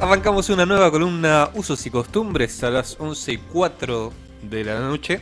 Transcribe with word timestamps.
Arrancamos 0.00 0.48
una 0.48 0.64
nueva 0.64 0.90
columna 0.90 1.50
Usos 1.52 1.84
y 1.84 1.90
Costumbres 1.90 2.64
a 2.64 2.70
las 2.70 2.96
11 2.98 3.32
y 3.32 3.36
4 3.36 4.10
de 4.44 4.64
la 4.64 4.80
noche. 4.80 5.20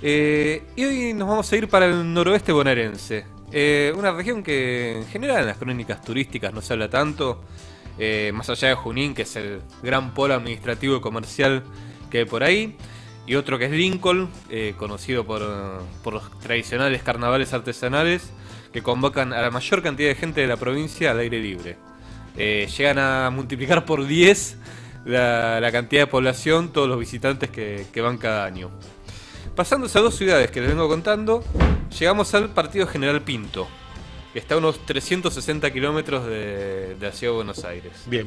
Eh, 0.00 0.62
y 0.74 0.84
hoy 0.84 1.12
nos 1.12 1.28
vamos 1.28 1.52
a 1.52 1.56
ir 1.56 1.68
para 1.68 1.84
el 1.84 2.14
noroeste 2.14 2.50
bonaerense. 2.50 3.26
Eh, 3.52 3.92
una 3.94 4.12
región 4.12 4.42
que 4.42 4.96
en 4.96 5.06
general 5.06 5.40
en 5.40 5.46
las 5.48 5.58
crónicas 5.58 6.00
turísticas 6.00 6.54
no 6.54 6.62
se 6.62 6.72
habla 6.72 6.88
tanto. 6.88 7.42
eh, 7.98 8.32
más 8.34 8.48
allá 8.48 8.68
de 8.68 8.74
Junín, 8.74 9.14
que 9.14 9.22
es 9.22 9.36
el 9.36 9.60
gran 9.82 10.14
polo 10.14 10.32
administrativo 10.32 10.96
y 10.96 11.00
comercial 11.02 11.62
que 12.10 12.20
hay 12.20 12.24
por 12.24 12.42
ahí. 12.42 12.74
Y 13.26 13.34
otro 13.34 13.58
que 13.58 13.66
es 13.66 13.70
Lincoln, 13.70 14.30
conocido 14.78 15.26
por, 15.26 15.42
por 16.02 16.14
los 16.14 16.38
tradicionales 16.40 17.02
carnavales 17.02 17.52
artesanales 17.52 18.30
que 18.72 18.82
convocan 18.82 19.34
a 19.34 19.42
la 19.42 19.50
mayor 19.50 19.82
cantidad 19.82 20.08
de 20.08 20.14
gente 20.14 20.40
de 20.40 20.46
la 20.46 20.56
provincia 20.56 21.10
al 21.10 21.18
aire 21.18 21.38
libre. 21.38 21.76
Eh, 22.36 22.68
llegan 22.76 22.98
a 22.98 23.30
multiplicar 23.30 23.84
por 23.84 24.06
10 24.06 24.58
la, 25.06 25.60
la 25.60 25.72
cantidad 25.72 26.02
de 26.02 26.06
población, 26.06 26.72
todos 26.72 26.88
los 26.88 26.98
visitantes 26.98 27.50
que, 27.50 27.86
que 27.92 28.00
van 28.00 28.18
cada 28.18 28.44
año. 28.44 28.70
Pasando 29.54 29.86
a 29.86 30.00
dos 30.00 30.14
ciudades 30.14 30.50
que 30.50 30.60
les 30.60 30.68
vengo 30.68 30.88
contando, 30.88 31.42
llegamos 31.98 32.34
al 32.34 32.50
Partido 32.50 32.86
General 32.86 33.22
Pinto, 33.22 33.66
que 34.32 34.38
está 34.38 34.54
a 34.54 34.58
unos 34.58 34.84
360 34.84 35.72
kilómetros 35.72 36.26
de, 36.26 36.94
de 36.96 37.06
la 37.06 37.12
ciudad 37.12 37.32
de 37.32 37.36
Buenos 37.36 37.64
Aires. 37.64 37.92
Bien. 38.06 38.26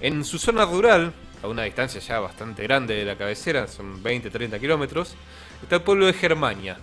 En 0.00 0.24
su 0.24 0.38
zona 0.38 0.64
rural, 0.64 1.12
a 1.42 1.48
una 1.48 1.64
distancia 1.64 2.00
ya 2.00 2.20
bastante 2.20 2.62
grande 2.62 2.94
de 2.94 3.04
la 3.04 3.16
cabecera, 3.16 3.66
son 3.66 4.02
20-30 4.02 4.58
kilómetros, 4.58 5.14
está 5.62 5.76
el 5.76 5.82
pueblo 5.82 6.06
de 6.06 6.14
Germania, 6.14 6.78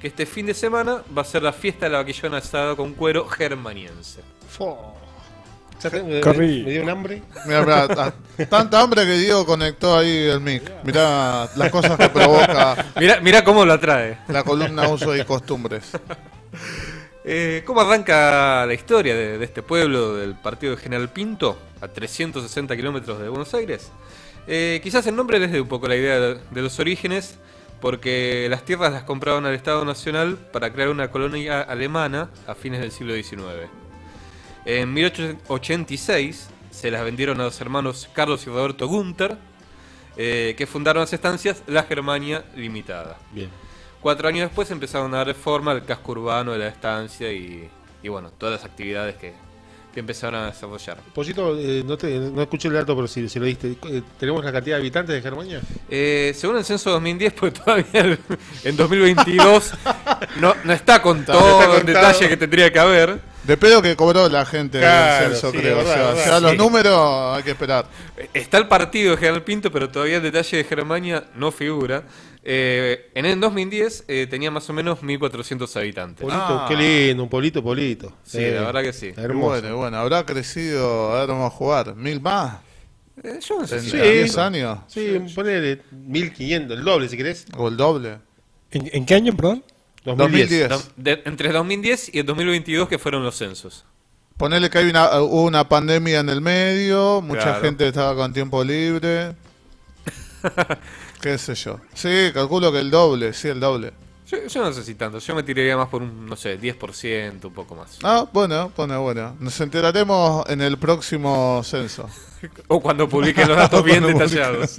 que 0.00 0.08
este 0.08 0.24
fin 0.24 0.46
de 0.46 0.54
semana 0.54 1.02
va 1.16 1.22
a 1.22 1.24
ser 1.24 1.42
la 1.42 1.52
fiesta 1.52 1.86
de 1.86 1.92
la 1.92 1.98
vaquillona 1.98 2.38
asada 2.38 2.74
con 2.76 2.94
cuero 2.94 3.28
germaniense. 3.28 4.22
Fo. 4.48 5.03
Me, 5.92 6.20
me 6.64 6.70
dio 6.70 6.82
un 6.82 6.90
hambre. 6.90 7.22
Mira, 7.46 7.60
mira, 7.62 7.88
ta- 7.88 8.14
tanta 8.48 8.80
hambre 8.80 9.04
que 9.04 9.18
Diego 9.18 9.44
conectó 9.44 9.98
ahí 9.98 10.28
el 10.28 10.40
mic. 10.40 10.62
Mirá 10.82 11.48
las 11.56 11.70
cosas 11.70 11.96
que 11.98 12.08
provoca 12.08 12.86
Mira, 12.98 13.20
mira 13.20 13.44
cómo 13.44 13.64
lo 13.64 13.74
atrae. 13.74 14.18
la 14.28 14.42
columna 14.44 14.88
Usos 14.88 15.18
y 15.18 15.24
Costumbres. 15.24 15.90
Eh, 17.24 17.62
¿Cómo 17.66 17.80
arranca 17.80 18.66
la 18.66 18.74
historia 18.74 19.14
de, 19.14 19.38
de 19.38 19.44
este 19.44 19.62
pueblo 19.62 20.14
del 20.16 20.34
partido 20.34 20.76
de 20.76 20.82
General 20.82 21.08
Pinto, 21.08 21.58
a 21.80 21.88
360 21.88 22.76
kilómetros 22.76 23.18
de 23.18 23.28
Buenos 23.28 23.52
Aires? 23.54 23.90
Eh, 24.46 24.80
quizás 24.82 25.06
el 25.06 25.16
nombre 25.16 25.38
les 25.38 25.50
dé 25.50 25.60
un 25.60 25.68
poco 25.68 25.88
la 25.88 25.96
idea 25.96 26.20
de, 26.20 26.38
de 26.50 26.62
los 26.62 26.78
orígenes, 26.78 27.38
porque 27.80 28.46
las 28.50 28.62
tierras 28.64 28.92
las 28.92 29.04
compraban 29.04 29.46
al 29.46 29.54
Estado 29.54 29.84
Nacional 29.86 30.36
para 30.52 30.70
crear 30.72 30.90
una 30.90 31.10
colonia 31.10 31.62
alemana 31.62 32.28
a 32.46 32.54
fines 32.54 32.80
del 32.80 32.92
siglo 32.92 33.14
XIX. 33.14 33.70
En 34.64 34.92
1886 34.92 36.48
se 36.70 36.90
las 36.90 37.04
vendieron 37.04 37.40
a 37.40 37.44
los 37.44 37.60
hermanos 37.60 38.08
Carlos 38.12 38.42
y 38.46 38.50
Roberto 38.50 38.88
Gunther, 38.88 39.36
eh, 40.16 40.54
que 40.56 40.66
fundaron 40.66 41.00
las 41.00 41.12
estancias 41.12 41.62
La 41.66 41.82
Germania 41.84 42.44
Limitada. 42.56 43.18
Bien. 43.32 43.48
Cuatro 44.00 44.28
años 44.28 44.48
después 44.48 44.70
empezaron 44.70 45.14
a 45.14 45.18
dar 45.18 45.26
reforma 45.28 45.70
al 45.72 45.84
casco 45.84 46.12
urbano 46.12 46.52
de 46.52 46.58
la 46.58 46.68
estancia 46.68 47.32
y, 47.32 47.68
y 48.02 48.08
bueno, 48.08 48.30
todas 48.36 48.56
las 48.60 48.64
actividades 48.64 49.16
que, 49.16 49.32
que 49.94 50.00
empezaron 50.00 50.42
a 50.42 50.46
desarrollar. 50.46 50.98
Pollito, 51.14 51.56
eh, 51.58 51.82
no, 51.86 51.96
te, 51.96 52.18
no 52.18 52.42
escuché 52.42 52.68
el 52.68 52.74
dato, 52.74 52.94
pero 52.94 53.08
si, 53.08 53.28
si 53.28 53.38
lo 53.38 53.46
diste. 53.46 53.76
Eh, 53.88 54.02
¿Tenemos 54.18 54.44
la 54.44 54.52
cantidad 54.52 54.76
de 54.76 54.82
habitantes 54.82 55.14
de 55.14 55.22
Germania? 55.22 55.60
Eh, 55.88 56.32
según 56.36 56.58
el 56.58 56.64
censo 56.64 56.90
2010, 56.90 57.32
pues 57.32 57.54
todavía 57.54 58.00
el- 58.00 58.18
en 58.64 58.76
2022 58.76 59.72
no, 60.40 60.54
no 60.64 60.72
está 60.72 61.00
con 61.00 61.24
todo 61.24 61.60
está 61.62 61.76
el 61.78 61.86
detalle 61.86 62.28
que 62.28 62.36
tendría 62.36 62.72
que 62.72 62.78
haber. 62.78 63.33
De 63.46 63.56
pedo 63.58 63.82
que 63.82 63.94
cobró 63.94 64.28
la 64.28 64.46
gente 64.46 64.78
Claro, 64.78 65.34
sí, 65.34 65.46
creo. 65.52 65.76
verdad, 65.76 65.82
o 65.82 65.94
sea, 65.94 66.06
verdad. 66.14 66.24
ya 66.26 66.40
los 66.40 66.50
Sí. 66.52 66.56
números 66.56 67.36
hay 67.36 67.42
que 67.42 67.50
esperar. 67.50 67.86
Eh, 68.16 68.28
Está 68.32 68.56
el 68.58 68.68
partido 68.68 69.10
de 69.12 69.16
General 69.18 69.42
Pinto, 69.42 69.70
pero 69.70 69.90
todavía 69.90 70.16
el 70.16 70.22
detalle 70.22 70.56
de 70.58 70.64
Germania 70.64 71.24
no 71.36 71.52
figura. 71.52 72.04
Eh, 72.42 73.10
en 73.14 73.26
el 73.26 73.40
2010 73.40 74.04
eh, 74.08 74.26
tenía 74.28 74.50
más 74.50 74.68
o 74.70 74.72
menos 74.72 75.02
1.400 75.02 75.76
habitantes. 75.76 76.22
Polito, 76.22 76.42
Ah. 76.42 76.66
qué 76.68 76.76
lindo, 76.76 77.22
un 77.22 77.28
polito, 77.28 77.62
polito. 77.62 78.12
Sí, 78.22 78.38
Eh, 78.38 78.52
la 78.54 78.62
verdad 78.66 78.82
que 78.82 78.92
sí. 78.92 79.12
Hermoso. 79.16 79.60
bueno, 79.60 79.76
bueno, 79.76 79.96
habrá 79.98 80.24
crecido, 80.24 81.14
a 81.14 81.20
ver, 81.20 81.28
vamos 81.28 81.52
a 81.52 81.56
jugar. 81.56 81.94
¿Mil 81.96 82.20
más? 82.20 82.56
Eh, 83.22 83.38
yo 83.46 83.60
no 83.60 83.66
sé 83.66 83.76
¿En 83.76 83.82
si 83.82 83.90
Sí. 83.90 83.96
10 83.98 84.38
años? 84.38 84.78
Sí, 84.88 85.18
ponele 85.34 85.82
1500, 85.92 86.78
el 86.78 86.84
doble 86.84 87.08
si 87.08 87.16
querés. 87.16 87.46
¿O 87.56 87.68
el 87.68 87.76
doble? 87.76 88.18
¿En, 88.70 88.90
en 88.92 89.06
qué 89.06 89.14
año, 89.14 89.34
perdón? 89.36 89.62
2010. 90.04 90.68
2010. 90.68 90.68
Do- 90.68 90.82
de- 90.96 91.22
entre 91.24 91.52
2010 91.52 92.14
y 92.14 92.18
el 92.20 92.26
2022 92.26 92.88
que 92.88 92.98
fueron 92.98 93.24
los 93.24 93.36
censos. 93.36 93.84
Ponele 94.36 94.68
que 94.68 94.78
hay 94.78 94.90
una, 94.90 95.20
hubo 95.20 95.42
una 95.44 95.68
pandemia 95.68 96.20
en 96.20 96.28
el 96.28 96.40
medio, 96.40 97.20
mucha 97.22 97.42
Claro. 97.42 97.60
gente 97.62 97.86
estaba 97.88 98.14
con 98.16 98.32
tiempo 98.32 98.64
libre. 98.64 99.34
¿Qué 101.20 101.38
sé 101.38 101.54
yo? 101.54 101.80
Sí, 101.94 102.30
calculo 102.34 102.70
que 102.72 102.80
el 102.80 102.90
doble, 102.90 103.32
sí, 103.32 103.48
el 103.48 103.60
doble. 103.60 103.92
Yo, 104.26 104.38
yo 104.46 104.62
no 104.62 104.72
sé 104.72 104.82
si 104.82 104.94
tanto, 104.94 105.18
yo 105.18 105.34
me 105.34 105.42
tiraría 105.42 105.76
más 105.76 105.88
por 105.88 106.02
un, 106.02 106.26
no 106.26 106.34
sé, 106.36 106.58
10%, 106.60 107.44
un 107.44 107.54
poco 107.54 107.74
más. 107.74 107.98
Ah, 108.02 108.26
bueno, 108.32 108.72
bueno, 108.76 109.00
bueno. 109.02 109.36
Nos 109.38 109.58
enteraremos 109.60 110.48
en 110.48 110.60
el 110.62 110.78
próximo 110.78 111.62
censo. 111.64 112.08
O 112.68 112.78
cuando 112.80 113.08
publiquen 113.08 113.48
los 113.48 113.56
datos 113.56 113.82
bien 113.82 114.02
detallados. 114.06 114.78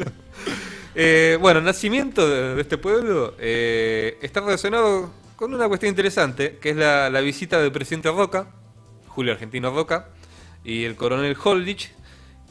Eh, 0.98 1.38
bueno, 1.42 1.60
el 1.60 1.66
nacimiento 1.66 2.28
de, 2.30 2.62
este 2.62 2.78
pueblo 2.78 3.36
eh, 3.38 4.18
está 4.22 4.40
relacionado 4.40 5.12
con 5.36 5.54
una 5.54 5.68
cuestión 5.68 5.90
interesante, 5.90 6.58
que 6.62 6.70
es 6.70 6.78
la, 6.78 7.10
visita 7.20 7.62
del 7.62 7.74
presidente 7.74 8.10
Roca, 8.10 8.48
Julio 9.08 9.34
Argentino 9.34 9.72
Roca, 9.72 10.08
y 10.64 10.86
el 10.86 10.96
coronel 10.96 11.36
Holdich, 11.44 11.92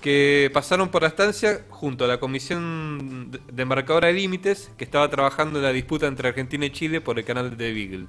que 0.02 0.50
pasaron 0.52 0.90
por 0.90 1.00
la 1.00 1.08
estancia 1.08 1.64
junto 1.70 2.04
a 2.04 2.08
la 2.08 2.20
Comisión 2.20 3.30
de- 3.30 3.62
Embarcadora 3.62 4.08
de 4.08 4.12
Límites, 4.12 4.70
que 4.76 4.84
estaba 4.84 5.08
trabajando 5.08 5.58
en 5.58 5.64
la 5.64 5.72
disputa 5.72 6.06
entre 6.06 6.28
Argentina 6.28 6.66
y 6.66 6.70
Chile 6.70 7.00
por 7.00 7.18
el 7.18 7.24
canal 7.24 7.56
de 7.56 7.72
Beagle. 7.72 8.06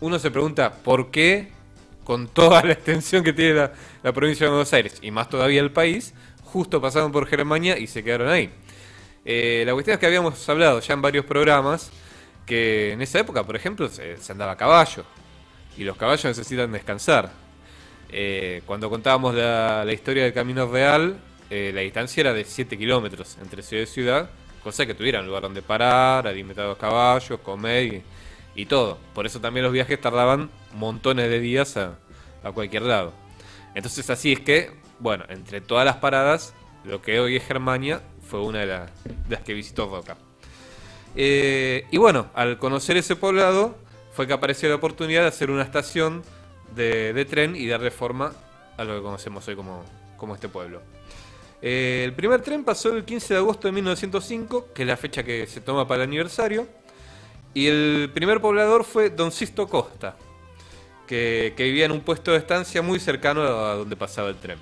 Uno 0.00 0.18
se 0.18 0.30
pregunta, 0.30 0.74
¿por 0.84 1.10
qué, 1.10 1.52
con 2.04 2.28
toda 2.28 2.62
la 2.62 2.74
extensión 2.74 3.24
que 3.24 3.32
tiene 3.32 3.54
la, 3.54 3.72
la 4.02 4.12
provincia 4.12 4.44
de 4.44 4.50
Buenos 4.50 4.74
Aires, 4.74 4.98
y 5.00 5.10
más 5.10 5.30
todavía 5.30 5.62
el 5.62 5.72
país, 5.72 6.12
justo 6.42 6.82
pasaron 6.82 7.10
por 7.12 7.26
Germania 7.26 7.78
y 7.78 7.86
se 7.86 8.04
quedaron 8.04 8.28
ahí? 8.28 8.52
Eh, 9.24 9.62
la 9.66 9.72
cuestión 9.72 9.94
es 9.94 10.00
que 10.00 10.06
habíamos 10.06 10.48
hablado 10.48 10.80
ya 10.80 10.94
en 10.94 11.02
varios 11.02 11.24
programas 11.24 11.90
que 12.44 12.92
en 12.92 13.00
esa 13.00 13.18
época, 13.20 13.42
por 13.44 13.56
ejemplo, 13.56 13.88
se, 13.88 14.16
andaba 14.28 14.52
a 14.52 14.56
caballo, 14.56 15.04
y 15.76 15.84
los 15.84 15.96
caballos 15.96 16.24
necesitan 16.24 16.70
descansar. 16.72 17.32
Eh, 18.10 18.62
cuando 18.66 18.90
contábamos 18.90 19.34
la, 19.34 19.90
historia 19.92 20.24
del 20.24 20.34
Camino 20.34 20.66
Real, 20.66 21.18
eh, 21.50 21.72
la 21.74 21.80
distancia 21.80 22.20
era 22.20 22.32
de 22.34 22.44
7 22.44 22.76
kilómetros 22.76 23.38
entre 23.40 23.62
ciudad 23.62 23.82
y 23.82 23.86
ciudad, 23.86 24.30
cosa 24.62 24.86
que 24.86 24.94
tuvieran 24.94 25.26
lugar 25.26 25.42
donde 25.42 25.62
parar, 25.62 26.26
alimentar 26.26 26.66
a 26.66 26.68
los 26.68 26.78
caballos, 26.78 27.40
comer 27.40 27.84
y, 27.84 28.02
y 28.54 28.66
todo. 28.66 28.98
Por 29.14 29.26
eso 29.26 29.40
también 29.40 29.64
los 29.64 29.72
viajes 29.72 30.00
tardaban 30.00 30.50
montones 30.74 31.28
de 31.30 31.40
días 31.40 31.76
a, 31.76 31.98
a 32.42 32.52
cualquier 32.52 32.82
lado. 32.82 33.12
Entonces 33.74 34.08
así 34.10 34.32
es 34.32 34.40
que, 34.40 34.70
bueno, 35.00 35.24
entre 35.28 35.60
todas 35.60 35.84
las 35.84 35.96
paradas, 35.96 36.54
lo 36.84 37.02
que 37.02 37.18
hoy 37.18 37.36
es 37.36 37.44
Germania 37.44 38.02
fue 38.28 38.40
una 38.40 38.60
de, 38.60 38.66
la- 38.66 38.86
de 38.86 39.30
las 39.36 39.42
que 39.42 39.54
visitó 39.54 39.86
Roca. 39.88 40.16
Eh, 41.16 41.86
y 41.90 41.96
bueno, 41.98 42.26
al 42.34 42.58
conocer 42.58 42.96
ese 42.96 43.16
poblado, 43.16 43.76
fue 44.12 44.26
que 44.26 44.32
apareció 44.32 44.68
la 44.68 44.76
oportunidad 44.76 45.22
de 45.22 45.28
hacer 45.28 45.50
una 45.50 45.62
estación 45.62 46.22
de, 46.74 47.24
tren 47.28 47.54
y 47.56 47.66
darle 47.66 47.90
forma 47.90 48.32
a 48.76 48.84
lo 48.84 48.96
que 48.96 49.02
conocemos 49.02 49.46
hoy 49.48 49.54
como, 49.56 49.84
como 50.16 50.34
este 50.34 50.48
pueblo. 50.48 50.82
Eh, 51.62 52.02
el 52.04 52.12
primer 52.14 52.42
tren 52.42 52.64
pasó 52.64 52.92
el 52.94 53.04
15 53.04 53.34
de 53.34 53.40
agosto 53.40 53.68
de 53.68 53.72
1905, 53.72 54.68
que 54.74 54.82
es 54.82 54.88
la 54.88 54.96
fecha 54.96 55.22
que 55.22 55.46
se 55.46 55.60
toma 55.60 55.86
para 55.86 56.02
el 56.02 56.08
aniversario. 56.08 56.66
Y 57.54 57.68
el 57.68 58.10
primer 58.12 58.40
poblador 58.40 58.84
fue 58.84 59.10
Don 59.10 59.30
Sisto 59.30 59.68
Costa, 59.68 60.16
que, 61.06 61.54
que 61.56 61.62
vivía 61.64 61.84
en 61.86 61.92
un 61.92 62.00
puesto 62.00 62.32
de 62.32 62.38
estancia 62.38 62.82
muy 62.82 62.98
cercano 62.98 63.42
a 63.42 63.74
donde 63.76 63.94
pasaba 63.96 64.28
el 64.28 64.36
tren. 64.36 64.58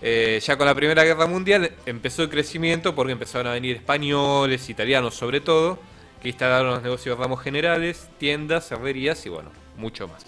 Eh, 0.00 0.40
ya 0.44 0.56
con 0.56 0.66
la 0.66 0.74
Primera 0.74 1.02
Guerra 1.04 1.26
Mundial 1.26 1.72
empezó 1.86 2.22
el 2.22 2.30
crecimiento 2.30 2.94
porque 2.94 3.12
empezaron 3.12 3.48
a 3.48 3.52
venir 3.54 3.76
españoles, 3.76 4.68
italianos 4.70 5.14
sobre 5.14 5.40
todo, 5.40 5.78
que 6.22 6.28
instalaron 6.28 6.70
los 6.70 6.82
negocios 6.82 7.16
de 7.18 7.22
ramos 7.24 7.42
generales, 7.42 8.08
tiendas, 8.18 8.70
herrerías 8.70 9.24
y 9.26 9.28
bueno, 9.28 9.50
mucho 9.76 10.06
más. 10.08 10.24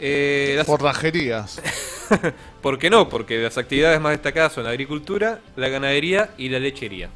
Eh, 0.00 0.54
las- 0.56 0.66
Forrajerías. 0.66 1.60
¿Por 2.62 2.78
qué 2.78 2.90
no? 2.90 3.08
Porque 3.08 3.38
las 3.38 3.58
actividades 3.58 4.00
más 4.00 4.12
destacadas 4.12 4.52
son 4.52 4.64
la 4.64 4.70
agricultura, 4.70 5.40
la 5.56 5.68
ganadería 5.68 6.30
y 6.38 6.48
la 6.48 6.60
lechería. 6.60 7.10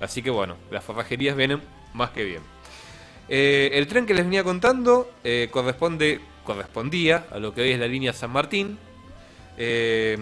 Así 0.00 0.22
que 0.22 0.30
bueno, 0.30 0.56
las 0.70 0.82
forrajerías 0.82 1.36
vienen 1.36 1.60
más 1.92 2.10
que 2.10 2.24
bien. 2.24 2.42
Eh, 3.28 3.70
el 3.74 3.86
tren 3.86 4.06
que 4.06 4.14
les 4.14 4.24
venía 4.24 4.42
contando 4.42 5.10
eh, 5.22 5.48
corresponde, 5.50 6.20
correspondía 6.44 7.26
a 7.30 7.38
lo 7.38 7.52
que 7.54 7.60
hoy 7.62 7.72
es 7.72 7.78
la 7.78 7.86
línea 7.86 8.12
San 8.14 8.30
Martín. 8.30 8.78
Eh, 9.56 10.16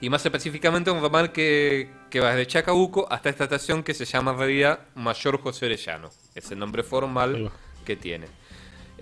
y 0.00 0.10
más 0.10 0.24
específicamente 0.24 0.90
un 0.90 1.00
ramal 1.00 1.32
que, 1.32 1.88
que 2.10 2.20
va 2.20 2.34
desde 2.34 2.46
Chacabuco 2.46 3.06
hasta 3.10 3.30
esta 3.30 3.44
estación 3.44 3.82
que 3.82 3.94
se 3.94 4.04
llama 4.04 4.32
en 4.32 4.38
realidad 4.38 4.80
Mayor 4.94 5.40
José 5.40 5.66
Orellano. 5.66 6.10
Es 6.34 6.50
el 6.50 6.58
nombre 6.58 6.82
formal 6.82 7.50
que 7.84 7.96
tiene. 7.96 8.26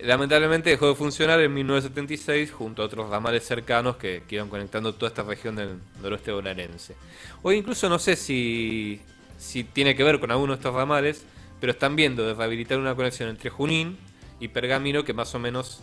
Lamentablemente 0.00 0.70
dejó 0.70 0.88
de 0.88 0.94
funcionar 0.94 1.40
en 1.40 1.52
1976 1.52 2.50
junto 2.52 2.82
a 2.82 2.86
otros 2.86 3.10
ramales 3.10 3.44
cercanos 3.44 3.96
que, 3.96 4.22
que 4.26 4.36
iban 4.36 4.48
conectando 4.48 4.94
toda 4.94 5.08
esta 5.08 5.22
región 5.22 5.56
del 5.56 5.78
noroeste 6.00 6.32
bonaerense. 6.32 6.96
Hoy 7.42 7.56
incluso 7.56 7.88
no 7.88 7.98
sé 7.98 8.16
si, 8.16 9.00
si 9.38 9.64
tiene 9.64 9.94
que 9.94 10.04
ver 10.04 10.18
con 10.18 10.30
alguno 10.30 10.52
de 10.52 10.58
estos 10.58 10.74
ramales, 10.74 11.24
pero 11.60 11.72
están 11.72 11.96
viendo 11.96 12.26
de 12.26 12.34
rehabilitar 12.34 12.78
una 12.78 12.94
conexión 12.94 13.28
entre 13.28 13.50
Junín 13.50 13.98
y 14.40 14.48
Pergamino 14.48 15.04
que 15.04 15.12
más 15.12 15.34
o 15.34 15.38
menos 15.38 15.80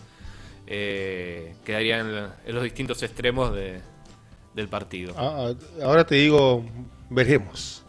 eh, 0.69 1.55
quedaría 1.65 1.99
en, 1.99 2.15
la- 2.15 2.35
en 2.45 2.55
los 2.55 2.63
distintos 2.63 3.01
extremos 3.03 3.53
de- 3.55 3.81
del 4.53 4.67
partido. 4.69 5.13
Ah, 5.17 5.49
ah, 5.51 5.83
ahora 5.83 6.05
te 6.05 6.15
digo, 6.15 6.63
veremos. 7.09 7.83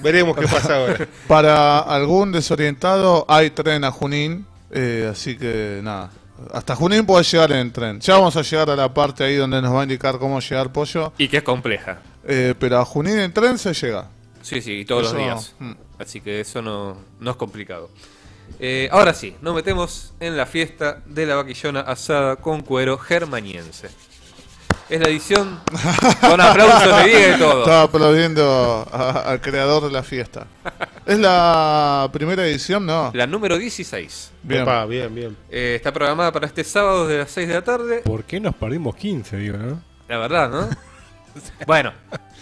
Veremos 0.00 0.36
qué 0.36 0.46
pasa 0.46 0.76
ahora. 0.76 1.08
Para 1.28 1.78
algún 1.78 2.32
desorientado 2.32 3.24
hay 3.28 3.50
tren 3.50 3.84
a 3.84 3.90
Junín, 3.90 4.46
eh, 4.70 5.08
así 5.10 5.36
que 5.36 5.80
nada. 5.82 6.10
Hasta 6.52 6.76
Junín 6.76 7.06
puede 7.06 7.24
llegar 7.24 7.52
en 7.52 7.72
tren. 7.72 8.00
Ya 8.00 8.14
vamos 8.14 8.36
a 8.36 8.42
llegar 8.42 8.68
a 8.68 8.76
la 8.76 8.92
parte 8.92 9.24
ahí 9.24 9.36
donde 9.36 9.62
nos 9.62 9.74
va 9.74 9.80
a 9.80 9.82
indicar 9.84 10.18
cómo 10.18 10.38
llegar 10.40 10.70
pollo. 10.72 11.12
Y 11.16 11.28
que 11.28 11.38
es 11.38 11.42
compleja. 11.42 12.00
eh, 12.28 12.54
pero 12.58 12.78
a 12.78 12.84
Junín 12.84 13.18
en 13.18 13.32
tren 13.32 13.56
se 13.56 13.72
llega. 13.72 14.08
Sí, 14.42 14.60
sí, 14.60 14.84
todos 14.84 15.06
Eso, 15.06 15.14
los 15.14 15.22
días. 15.24 15.54
mm. 15.60 15.72
Así 15.98 16.20
que 16.20 16.40
eso 16.40 16.60
no, 16.60 16.98
no 17.20 17.30
es 17.30 17.36
complicado. 17.36 17.88
Eh, 18.58 18.88
ahora 18.90 19.12
sí, 19.14 19.36
nos 19.42 19.54
metemos 19.54 20.14
en 20.20 20.36
la 20.36 20.46
fiesta 20.46 21.02
de 21.06 21.26
la 21.26 21.36
vaquillona 21.36 21.80
asada 21.80 22.36
con 22.36 22.62
cuero 22.62 22.96
germaniense. 22.98 23.88
Es 24.88 25.00
la 25.00 25.08
edición 25.08 25.58
con 26.20 26.40
aplausos 26.40 27.02
de 27.04 27.08
Diego 27.10 27.36
y 27.36 27.38
todo. 27.40 27.60
Estaba 27.62 27.82
aplaudiendo 27.82 28.88
a- 28.92 29.22
al 29.30 29.40
creador 29.40 29.84
de 29.84 29.90
la 29.90 30.02
fiesta. 30.04 30.46
¿Es 31.04 31.18
la 31.18 32.08
primera 32.12 32.46
edición? 32.46 32.86
No. 32.86 33.10
La 33.12 33.26
número 33.26 33.58
16. 33.58 34.30
Bien. 34.44 34.62
Opa, 34.62 34.86
bien, 34.86 35.12
bien. 35.12 35.36
Eh, 35.50 35.74
está 35.76 35.92
programada 35.92 36.30
para 36.32 36.46
este 36.46 36.62
sábado 36.62 37.06
de 37.08 37.18
las 37.18 37.30
6 37.32 37.48
de 37.48 37.54
la 37.54 37.62
tarde. 37.62 38.02
¿Por 38.04 38.22
qué 38.24 38.38
nos 38.38 38.54
perdimos 38.54 38.94
15, 38.94 39.36
digo, 39.38 39.58
no? 39.58 39.82
La 40.08 40.18
verdad, 40.18 40.50
¿no? 40.50 40.68
bueno, 41.66 41.92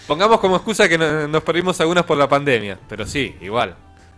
pongamos 0.07 0.39
como 0.39 0.57
excusa 0.57 0.87
que 0.89 0.99
no- 0.99 1.27
nos 1.27 1.43
perdimos 1.43 1.81
algunas 1.81 2.05
por 2.05 2.19
la 2.19 2.29
pandemia, 2.29 2.79
pero 2.89 3.07
sí, 3.07 3.35
igual. 3.41 3.75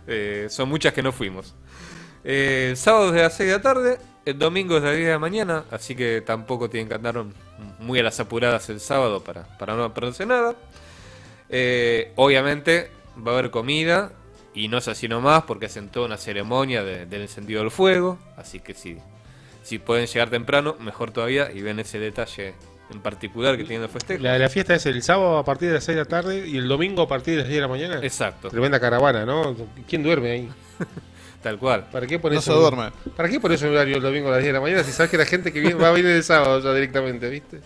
Eh, 0.07 0.47
son 0.49 0.69
muchas 0.69 0.93
que 0.93 1.03
no 1.03 1.11
fuimos. 1.11 1.53
Eh, 2.23 2.67
el 2.71 2.77
sábado 2.77 3.11
desde 3.11 3.23
las 3.23 3.35
6 3.37 3.49
de 3.49 3.55
la 3.57 3.61
tarde, 3.61 3.97
el 4.25 4.37
domingo 4.39 4.75
desde 4.75 4.87
las 4.87 4.95
10 4.95 5.05
de 5.07 5.11
la 5.13 5.19
mañana, 5.19 5.65
así 5.71 5.95
que 5.95 6.21
tampoco 6.21 6.69
tienen 6.69 6.87
que 6.89 6.95
andar 6.95 7.23
muy 7.79 7.99
a 7.99 8.03
las 8.03 8.19
apuradas 8.19 8.69
el 8.69 8.79
sábado 8.79 9.23
para, 9.23 9.43
para 9.57 9.75
no 9.75 9.93
perderse 9.93 10.25
nada. 10.25 10.55
Eh, 11.49 12.11
obviamente 12.15 12.91
va 13.25 13.31
a 13.31 13.37
haber 13.39 13.51
comida 13.51 14.11
y 14.53 14.67
no 14.67 14.77
es 14.79 14.87
así 14.87 15.07
nomás 15.07 15.43
porque 15.43 15.67
hacen 15.67 15.89
toda 15.89 16.07
una 16.07 16.17
ceremonia 16.17 16.83
de- 16.83 17.05
del 17.05 17.21
encendido 17.21 17.61
del 17.61 17.71
fuego, 17.71 18.17
así 18.35 18.59
que 18.59 18.73
si, 18.73 18.97
si 19.63 19.79
pueden 19.79 20.07
llegar 20.07 20.29
temprano, 20.29 20.75
mejor 20.79 21.11
todavía 21.11 21.51
y 21.51 21.61
ven 21.61 21.79
ese 21.79 21.99
detalle 21.99 22.53
en 22.89 23.01
particular 23.01 23.57
que 23.57 23.63
tiene 23.63 23.83
el 23.83 23.89
festejo. 23.89 24.23
La, 24.23 24.37
la 24.37 24.49
fiesta 24.49 24.75
es 24.75 24.85
el 24.85 25.01
sábado 25.03 25.37
a 25.37 25.43
partir 25.45 25.67
de 25.69 25.75
las 25.75 25.83
6 25.83 25.95
de 25.95 26.01
la 26.03 26.07
tarde 26.09 26.47
y 26.47 26.57
el 26.57 26.67
domingo 26.67 27.01
a 27.03 27.07
partir 27.07 27.35
de 27.35 27.39
las 27.41 27.47
10 27.49 27.57
de 27.57 27.61
la 27.61 27.67
mañana. 27.67 27.99
Exacto, 28.01 28.49
Tremenda 28.49 28.79
caravana, 28.79 29.25
¿no? 29.25 29.55
¿Quién 29.87 30.03
duerme 30.03 30.31
ahí? 30.31 30.49
tal 31.43 31.57
cual. 31.59 31.87
¿Para 31.91 32.07
qué 32.07 32.15
No 32.15 32.21
pones 32.21 32.43
se 32.43 32.51
un- 32.51 32.59
duerme. 32.59 32.91
¿Para 33.15 33.29
qué 33.29 33.39
pones 33.39 33.61
un 33.61 33.69
horario 33.69 33.97
el 33.97 34.01
domingo 34.03 34.29
a 34.29 34.31
las 34.31 34.39
10 34.39 34.47
de 34.47 34.53
la 34.53 34.61
mañana 34.61 34.83
si 34.83 34.91
sabes 34.91 35.09
que 35.11 35.17
la 35.17 35.25
gente 35.25 35.51
que 35.51 35.59
viene 35.59 35.75
va 35.75 35.89
a 35.89 35.91
venir 35.91 36.11
el 36.11 36.23
sábado 36.23 36.59
ya 36.61 36.73
directamente, 36.73 37.29
¿viste? 37.29 37.61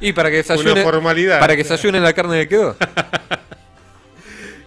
Y 0.00 0.12
para 0.12 0.30
que 0.30 0.36
Una 0.36 0.54
desayune, 0.56 0.82
formalidad. 0.84 1.40
para 1.40 1.56
que 1.56 1.64
desayunen 1.64 2.02
la 2.02 2.12
carne 2.12 2.40
que 2.42 2.48
quedó. 2.48 2.76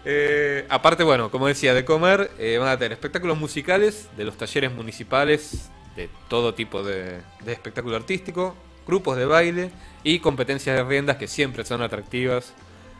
Eh, 0.04 0.66
aparte, 0.70 1.04
bueno, 1.04 1.30
como 1.30 1.48
decía, 1.48 1.74
de 1.76 1.86
comer, 1.86 2.32
eh, 2.40 2.58
van 2.58 2.70
a 2.70 2.78
tener 2.78 2.94
espectáculos 2.94 3.38
musicales 3.38 4.08
de 4.18 4.24
los 4.26 4.36
talleres 4.36 4.72
municipales, 4.74 5.70
de 5.96 6.10
todo 6.28 6.56
tipo 6.56 6.84
de, 6.84 7.20
de 7.46 7.52
espectáculo 7.52 7.96
artístico, 7.98 8.56
grupos 8.88 9.18
de 9.18 9.26
baile 9.26 9.72
y 10.04 10.20
competencias 10.20 10.76
de 10.76 10.84
riendas 10.84 11.18
que 11.18 11.28
siempre 11.28 11.66
son 11.66 11.82
atractivas. 11.82 12.54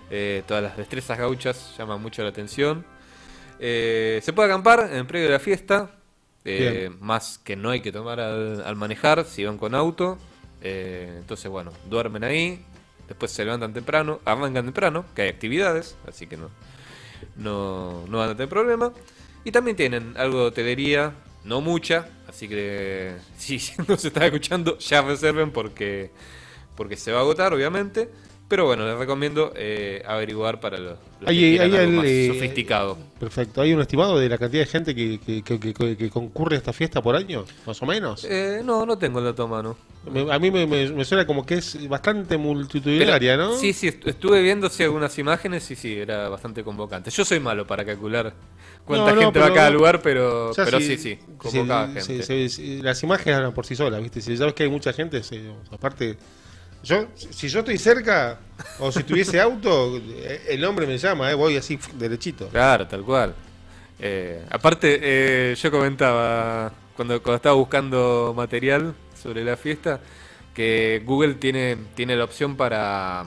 Eh, 0.10 0.44
todas 0.48 0.62
las 0.64 0.78
destrezas 0.78 1.18
gauchas 1.18 1.76
llaman 1.78 2.02
mucho 2.02 2.24
la 2.24 2.30
atención. 2.30 2.86
Eh, 3.60 4.20
se 4.24 4.34
puede 4.34 4.50
acampar 4.50 4.90
en 4.92 4.98
el 4.98 5.06
predio 5.06 5.28
de 5.28 5.34
la 5.34 5.40
fiesta, 5.40 5.92
eh, 6.44 6.90
más 7.00 7.40
que 7.44 7.56
no 7.56 7.70
hay 7.70 7.82
que 7.82 7.92
tomar 7.92 8.20
al, 8.20 8.64
al 8.66 8.76
manejar 8.76 9.24
si 9.26 9.46
van 9.46 9.58
con 9.58 9.76
auto. 9.76 10.18
Entonces, 10.64 11.50
bueno, 11.50 11.72
duermen 11.90 12.24
ahí, 12.24 12.64
después 13.08 13.32
se 13.32 13.44
levantan 13.44 13.74
temprano, 13.74 14.20
arrancan 14.26 14.66
temprano, 14.66 15.06
que 15.16 15.24
hay 15.24 15.30
actividades, 15.30 15.96
así 16.08 16.28
que 16.28 16.38
no, 16.38 16.50
no, 17.36 18.06
no 18.08 18.18
van 18.20 18.30
a 18.30 18.34
tener 18.34 18.50
problema. 18.50 18.92
Y 19.44 19.52
también 19.52 19.76
tienen 19.76 20.14
algo 20.18 20.42
de 20.42 20.46
hotelería, 20.46 21.14
no 21.44 21.62
mucha, 21.62 22.10
así 22.28 22.48
que 22.48 23.16
si 23.38 23.60
no 23.88 23.98
se 23.98 24.10
está 24.10 24.26
escuchando, 24.26 24.78
ya 24.78 25.02
reserven 25.02 25.52
porque, 25.52 26.12
porque 26.76 26.98
se 26.98 27.12
va 27.12 27.20
a 27.20 27.22
agotar, 27.22 27.54
obviamente. 27.54 28.10
Pero 28.52 28.66
bueno, 28.66 28.86
les 28.86 28.98
recomiendo 28.98 29.54
eh, 29.56 30.04
averiguar 30.06 30.60
para 30.60 30.78
los, 30.78 30.92
los 30.92 31.00
que 31.22 31.30
Hay- 31.30 31.38
quieran 31.40 31.72
hay 31.72 31.78
algo 31.78 31.90
el, 31.92 31.96
más 31.96 32.06
eh, 32.06 32.28
sofisticado. 32.34 32.98
Perfecto. 33.18 33.62
¿Hay 33.62 33.74
un 33.74 33.80
estimado 33.80 34.20
de 34.20 34.28
la 34.28 34.38
cantidad 34.38 34.64
de 34.64 34.70
gente 34.70 34.94
que, 34.94 35.20
que- 35.26 35.42
que- 35.42 35.74
que- 35.74 35.96
que 35.96 36.10
concurre 36.10 36.56
a 36.56 36.58
esta 36.58 36.74
fiesta 36.74 37.02
por 37.02 37.16
año? 37.16 37.46
Más 37.66 37.82
o 37.82 37.86
menos. 37.86 38.26
Eh, 38.26 38.60
no, 38.62 38.86
no 38.86 38.98
tengo 38.98 39.20
el 39.20 39.26
dato 39.26 39.44
a 39.44 39.48
mano. 39.48 39.78
Me- 40.12 40.30
a 40.34 40.38
mí 40.38 40.52
me, 40.52 40.68
me- 40.68 40.90
me 40.92 41.06
suena 41.06 41.26
como 41.26 41.46
que 41.46 41.54
es 41.56 41.88
bastante 41.88 42.36
multitudinaria, 42.38 43.38
Pero- 43.38 43.52
¿no? 43.52 43.56
Sí, 43.58 43.72
sí, 43.72 43.88
est- 43.88 44.06
estuve 44.06 44.42
viendo 44.42 44.68
sí, 44.70 44.84
algunas 44.84 45.18
imágenes 45.18 45.72
y 45.72 45.78
sí, 45.78 45.94
era 45.98 46.28
bastante 46.28 46.62
convocante. 46.62 47.10
Yo 47.10 47.24
soy 47.24 47.40
malo 47.40 47.66
para 47.66 47.86
calcular 47.86 48.34
cuánta 48.84 49.12
No, 49.12 49.16
no, 49.16 49.22
gente 49.22 49.40
va 49.40 49.46
a 49.46 49.54
cada 49.54 49.70
lugar, 49.70 50.02
pero, 50.02 50.50
O 50.50 50.54
sea, 50.54 50.66
pero 50.66 50.82
si- 50.82 50.98
sí, 50.98 50.98
sí, 50.98 51.20
convocaba 51.38 51.88
si- 52.02 52.18
gente. 52.18 52.50
si- 52.50 52.82
las 52.82 53.02
imágenes 53.02 53.38
hablan 53.38 53.54
por 53.54 53.66
sí 53.66 53.78
solas, 53.78 54.02
¿viste? 54.02 54.20
Si 54.20 54.36
sabes 54.36 54.54
que 54.56 54.64
hay 54.64 54.70
mucha 54.70 54.92
gente, 54.92 55.22
aparte. 55.72 56.18
Yo, 56.84 57.08
si 57.16 57.48
yo 57.48 57.60
estoy 57.60 57.78
cerca, 57.78 58.40
o 58.80 58.92
si 58.92 59.04
tuviese 59.04 59.40
auto, 59.40 59.98
eh, 59.98 60.46
el 60.50 60.66
hombre 60.66 60.88
me 60.88 60.98
llama, 60.98 61.32
eh, 61.32 61.36
voy 61.36 61.58
así, 61.58 61.80
derechito. 61.94 62.48
Claro, 62.50 62.88
tal 62.88 63.04
cual. 63.04 63.36
Eh, 64.00 64.44
aparte, 64.50 65.00
eh, 65.02 65.56
yo 65.56 65.70
comentaba 65.70 66.72
cuando, 66.96 67.22
cuando 67.22 67.36
estaba 67.36 67.56
buscando 67.56 68.34
material 68.36 68.96
sobre 69.22 69.44
la 69.44 69.56
fiesta 69.56 70.00
que 70.56 71.04
Google 71.06 71.36
tiene, 71.36 71.78
tiene 71.94 72.16
la 72.16 72.24
opción 72.24 72.58
para, 72.58 73.26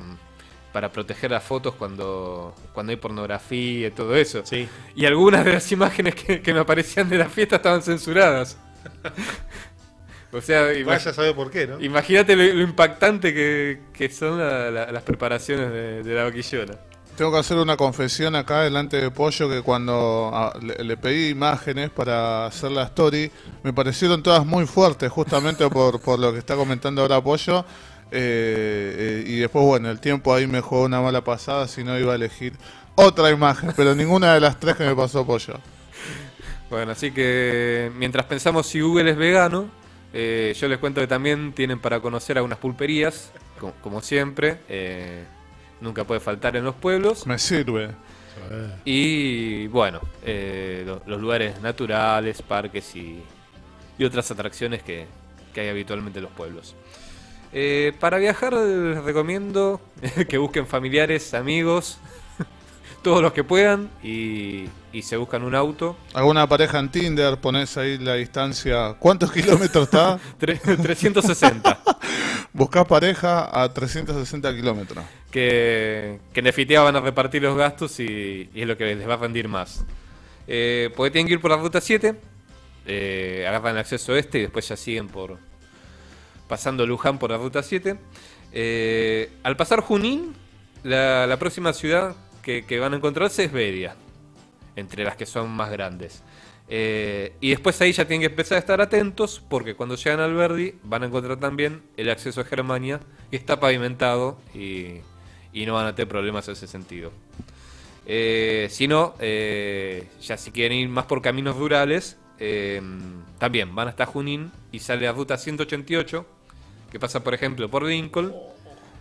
para 0.72 0.90
proteger 0.90 1.30
las 1.30 1.44
fotos 1.44 1.74
cuando, 1.76 2.54
cuando 2.72 2.90
hay 2.90 2.96
pornografía 2.96 3.86
y 3.86 3.90
todo 3.92 4.16
eso. 4.16 4.42
Sí. 4.44 4.68
Y 4.96 5.06
algunas 5.06 5.44
de 5.44 5.52
las 5.52 5.70
imágenes 5.72 6.16
que, 6.16 6.42
que 6.42 6.52
me 6.52 6.60
aparecían 6.60 7.08
de 7.08 7.18
la 7.18 7.28
fiesta 7.28 7.56
estaban 7.56 7.82
censuradas. 7.82 8.58
o 10.34 10.40
sea, 10.42 10.62
Vaya 10.84 11.10
a 11.10 11.14
saber 11.14 11.34
por 11.34 11.50
qué, 11.50 11.66
¿no? 11.66 11.81
imagínate 11.81 12.36
lo, 12.36 12.42
lo 12.44 12.62
impactante 12.62 13.32
que, 13.32 13.81
que 13.92 14.08
son 14.10 14.38
la- 14.38 14.70
la- 14.70 14.92
las 14.92 15.02
preparaciones 15.02 15.70
de, 15.70 16.02
de 16.02 16.14
la 16.14 16.25
vaquillona. 16.25 16.75
Tengo 17.16 17.30
que 17.32 17.38
hacer 17.38 17.56
una 17.59 17.76
confesión 17.76 18.35
acá 18.35 18.62
delante 18.62 19.00
de 19.00 19.09
Pollo 19.12 19.49
que 19.49 19.62
cuando 19.62 20.30
ah, 20.35 20.52
le, 20.61 20.82
le 20.82 20.97
pedí 20.97 21.28
imágenes 21.28 21.90
para 21.90 22.47
hacer 22.47 22.73
la 22.73 22.82
story, 22.85 23.30
me 23.62 23.73
parecieron 23.73 24.20
todas 24.23 24.44
muy 24.44 24.66
fuertes, 24.66 25.12
justamente 25.12 25.68
por, 25.70 26.00
por 26.00 26.18
lo 26.18 26.32
que 26.32 26.40
está 26.40 26.56
comentando 26.56 27.02
ahora 27.02 27.23
Pollo. 27.23 27.64
Eh, 28.11 28.94
eh, 28.97 29.25
y 29.26 29.38
después, 29.38 29.64
bueno, 29.64 29.90
el 29.90 30.00
tiempo 30.00 30.35
ahí 30.35 30.47
me 30.49 30.61
jugó 30.61 30.82
una 30.85 31.00
mala 31.00 31.23
pasada, 31.23 31.66
si 31.68 31.82
no 31.85 31.97
iba 31.99 32.12
a 32.12 32.16
elegir 32.16 32.52
otra 32.97 33.30
imagen, 33.30 33.73
pero 33.76 33.94
ninguna 33.94 34.35
de 34.35 34.40
las 34.40 34.59
tres 34.59 34.75
que 34.76 34.85
me 34.85 34.94
pasó 34.97 35.25
Pollo. 35.25 35.54
Bueno, 36.70 36.92
así 36.92 37.12
que 37.12 37.90
mientras 37.97 38.26
pensamos 38.26 38.66
si 38.66 38.80
Google 38.80 39.11
es 39.12 39.16
vegano, 39.16 39.68
eh, 40.14 40.54
yo 40.59 40.68
les 40.68 40.78
cuento 40.78 41.00
que 41.00 41.06
también 41.06 41.52
tienen 41.52 41.78
para 41.80 42.00
conocer 42.00 42.38
algunas 42.38 42.59
pulperías, 42.59 43.33
co- 43.61 43.75
como, 43.83 44.00
siempre. 44.00 44.59
eh, 44.68 45.25
nunca 45.80 46.04
puede 46.04 46.21
faltar 46.21 46.56
en 46.56 46.64
los 46.64 46.75
pueblos. 46.76 47.26
Me 47.26 47.38
sirve. 47.38 47.90
Y 48.85 49.66
bueno, 49.68 50.00
eh, 50.25 50.83
lo- 50.87 51.02
los 51.06 51.21
lugares 51.21 51.61
naturales, 51.61 52.40
parques 52.42 52.94
y, 52.97 53.23
y 53.99 54.04
otras 54.04 54.30
atracciones 54.30 54.83
que, 54.83 55.06
que 55.52 55.61
hay 55.61 55.68
habitualmente 55.68 56.18
en 56.21 56.25
los 56.25 56.33
pueblos. 56.33 56.75
Para 58.00 58.18
viajar 58.18 58.52
les 58.54 59.02
recomiendo 59.04 59.80
que 60.28 60.38
busquen 60.38 60.66
familiares, 60.66 61.35
amigos, 61.35 61.99
todos 63.04 63.23
los 63.23 63.32
que 63.32 63.44
puedan 63.44 63.88
y, 64.02 64.64
y 64.92 65.02
se 65.02 65.16
buscan 65.16 65.44
un 65.44 65.54
auto. 65.54 65.96
Alguna 66.14 66.49
pareja 66.49 66.80
en 66.80 66.88
Tinder, 66.90 67.37
pones 67.38 67.76
ahí 67.76 67.99
la 67.99 68.14
distancia. 68.14 68.96
¿Cuántos 68.99 69.30
kilómetros 69.30 69.84
está? 69.84 70.18
Tre- 70.40 70.58
360. 70.61 71.80
Buscás 72.52 72.84
pareja 72.87 73.49
a 73.62 73.73
360 73.73 74.54
kilómetros. 74.56 75.04
que, 75.30 76.18
que 76.32 76.40
en 76.40 76.44
definitiva 76.46 76.82
van 76.82 76.96
a 76.96 77.00
repartir 77.00 77.42
los 77.42 77.56
gastos 77.56 78.00
y, 78.00 78.50
y 78.52 78.62
es 78.62 78.66
lo 78.66 78.76
que 78.76 78.94
les 78.96 79.08
va 79.08 79.14
a 79.14 79.18
rendir 79.18 79.46
más. 79.49 79.84
Eh, 80.49 80.90
porque 80.96 81.11
tienen 81.12 81.26
que 81.28 81.34
ir 81.34 81.40
por 81.40 81.50
la 81.52 81.56
ruta 81.56 81.80
7, 81.80 82.14
eh, 82.87 83.44
agarran 83.49 83.73
el 83.75 83.78
acceso 83.78 84.14
este 84.16 84.38
y 84.38 84.42
después 84.42 84.68
ya 84.68 84.76
siguen 84.76 85.08
por 85.08 85.38
pasando 86.49 86.87
Luján 86.87 87.18
por 87.18 87.30
la 87.30 87.37
ruta 87.38 87.62
7. 87.62 87.96
Eh, 88.52 89.30
al 89.42 89.56
pasar 89.56 89.80
Junín, 89.80 90.34
la, 90.84 91.26
la 91.26 91.38
próxima 91.38 91.73
ciudad 91.73 92.14
que, 92.44 92.64
que 92.64 92.78
van 92.78 92.92
a 92.92 92.96
encontrarse 92.96 93.44
es 93.44 93.52
Bedia, 93.52 93.96
entre 94.76 95.04
las 95.04 95.16
que 95.16 95.26
son 95.26 95.50
más 95.50 95.70
grandes. 95.70 96.22
Eh, 96.68 97.34
y 97.40 97.50
después 97.50 97.80
ahí 97.80 97.92
ya 97.92 98.06
tienen 98.06 98.22
que 98.22 98.32
empezar 98.32 98.56
a 98.56 98.58
estar 98.58 98.80
atentos 98.80 99.42
porque 99.50 99.74
cuando 99.74 99.96
llegan 99.96 100.20
al 100.20 100.34
Verdi 100.34 100.74
van 100.82 101.02
a 101.02 101.06
encontrar 101.06 101.38
también 101.38 101.82
el 101.98 102.08
acceso 102.08 102.40
a 102.40 102.44
Germania 102.44 103.00
que 103.30 103.36
está 103.36 103.60
pavimentado 103.60 104.38
y, 104.54 105.00
y 105.52 105.66
no 105.66 105.74
van 105.74 105.86
a 105.86 105.94
tener 105.94 106.08
problemas 106.08 106.48
en 106.48 106.52
ese 106.52 106.66
sentido. 106.66 107.12
Eh, 108.06 108.68
si 108.70 108.86
no, 108.86 109.14
eh, 109.18 110.08
ya 110.22 110.36
si 110.36 110.50
quieren 110.50 110.78
ir 110.78 110.88
más 110.88 111.06
por 111.06 111.22
caminos 111.22 111.56
rurales, 111.56 112.18
eh, 112.38 112.82
también 113.38 113.74
van 113.74 113.88
hasta 113.88 114.04
Junín 114.04 114.50
y 114.72 114.80
sale 114.80 115.06
la 115.06 115.12
ruta 115.12 115.38
188 115.38 116.26
que 116.90 117.00
pasa 117.00 117.24
por 117.24 117.32
ejemplo 117.32 117.68
por 117.68 117.84
Lincoln 117.84 118.34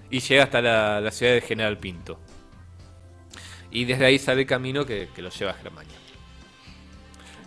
y 0.09 0.19
llega 0.19 0.43
hasta 0.43 0.61
la, 0.61 1.01
la 1.01 1.11
ciudad 1.11 1.33
de 1.33 1.41
General 1.41 1.77
Pinto. 1.77 2.17
Y 3.73 3.85
desde 3.85 4.05
ahí 4.05 4.19
sale 4.19 4.41
el 4.41 4.47
camino 4.47 4.85
que, 4.85 5.09
que 5.15 5.21
lo 5.21 5.29
lleva 5.29 5.51
a 5.51 5.55
Germania. 5.55 5.95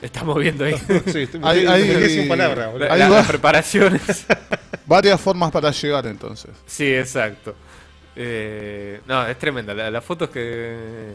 Estamos 0.03 0.37
viendo 0.39 0.65
ahí 0.65 0.75
Sí, 1.07 1.21
estoy- 1.23 1.41
Hay- 1.43 1.67
hay- 1.67 1.83
quedé 1.87 2.09
sin 2.11 2.29
palabras, 2.29 2.71
boludo. 2.73 2.87
la- 2.89 2.93
Ahí 2.95 2.99
la- 3.01 3.09
va. 3.09 3.17
las 3.19 3.27
preparaciones. 3.29 4.27
Varias 4.87 5.21
formas 5.21 5.51
para 5.51 5.71
llegar 5.71 6.07
entonces. 6.07 6.51
Sí, 6.67 6.93
exacto. 6.95 7.55
Eh, 8.15 9.01
no, 9.07 9.27
es 9.27 9.39
tremenda. 9.39 9.73
La- 9.75 9.91
las 9.91 10.05
fotos 10.05 10.29
que, 10.31 11.15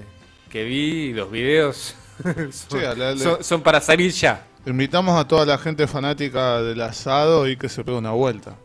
que 0.50 0.64
vi 0.64 1.10
y 1.10 1.14
los 1.14 1.30
videos 1.32 1.96
son, 2.24 2.52
Sí, 2.52 2.78
la- 2.80 2.96
la- 2.96 3.18
son- 3.18 3.44
son 3.44 3.62
para 3.62 3.80
salir 3.82 4.12
ya. 4.12 4.48
Invitamos 4.66 5.20
a 5.20 5.28
toda 5.28 5.46
la 5.46 5.58
gente 5.58 5.88
fanática 5.88 6.62
del 6.62 6.82
asado 6.82 7.48
y 7.48 7.58
que 7.58 7.68
se 7.70 7.84
pegue 7.84 7.98
una 7.98 8.12
vuelta. 8.12 8.56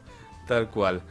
Tal 0.46 0.68
cual. 0.68 1.02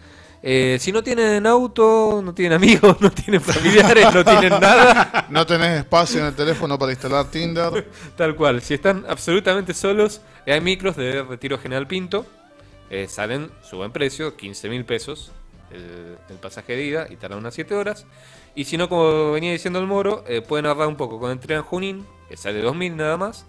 Eh, 0.47 0.77
si 0.79 0.91
no 0.91 1.01
tienen 1.01 1.47
auto, 1.47 2.21
no 2.23 2.31
tienen 2.35 2.53
amigos, 2.53 2.97
no 3.01 3.09
tienen 3.09 3.41
familiares, 3.41 4.13
no 4.13 4.23
tienen 4.23 4.51
nada, 4.51 5.25
No 5.31 5.43
tenés 5.43 5.79
espacio 5.79 6.19
en 6.19 6.27
el 6.27 6.35
teléfono 6.35 6.77
para 6.77 6.91
instalar 6.91 7.31
Tinder. 7.31 7.89
tal 8.15 8.35
cual. 8.35 8.61
Si 8.61 8.75
están 8.75 9.05
absolutamente 9.09 9.73
solos, 9.73 10.21
hay 10.45 10.61
micros 10.61 10.95
de 10.97 11.23
Retiro 11.23 11.57
General 11.57 11.87
Pinto. 11.87 12.27
eh, 12.91 13.07
salen 13.09 13.49
su 13.67 13.77
buen 13.77 13.91
precio, 13.91 14.37
15 14.37 14.69
mil 14.69 14.85
pesos 14.85 15.31
el, 15.71 16.17
el 16.29 16.35
pasaje 16.37 16.75
de 16.75 16.83
ida 16.85 17.07
y 17.09 17.15
tardan 17.15 17.39
unas 17.39 17.55
7 17.55 17.73
horas. 17.73 18.05
Y 18.53 18.65
si 18.65 18.77
no, 18.77 18.87
como 18.87 19.31
venía 19.31 19.51
diciendo 19.51 19.79
el 19.79 19.87
Moro, 19.87 20.23
eh, 20.27 20.43
pueden 20.43 20.67
ahorrar 20.67 20.87
un 20.87 20.95
poco 20.95 21.19
con 21.19 21.31
el 21.31 21.39
tren 21.39 21.63
Junín, 21.63 22.05
que 22.29 22.37
sale 22.37 22.63
2.000 22.63 22.93
nada 22.93 23.17
más. 23.17 23.47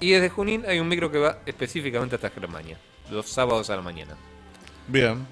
Y 0.00 0.10
desde 0.10 0.30
Junín 0.30 0.64
hay 0.66 0.80
un 0.80 0.88
micro 0.88 1.12
que 1.12 1.18
va 1.18 1.38
específicamente 1.46 2.16
hasta 2.16 2.28
Germania, 2.28 2.76
los 3.08 3.28
sábados 3.28 3.70
a 3.70 3.76
la 3.76 3.82
mañana. 3.82 4.16
Bien. 4.88 5.24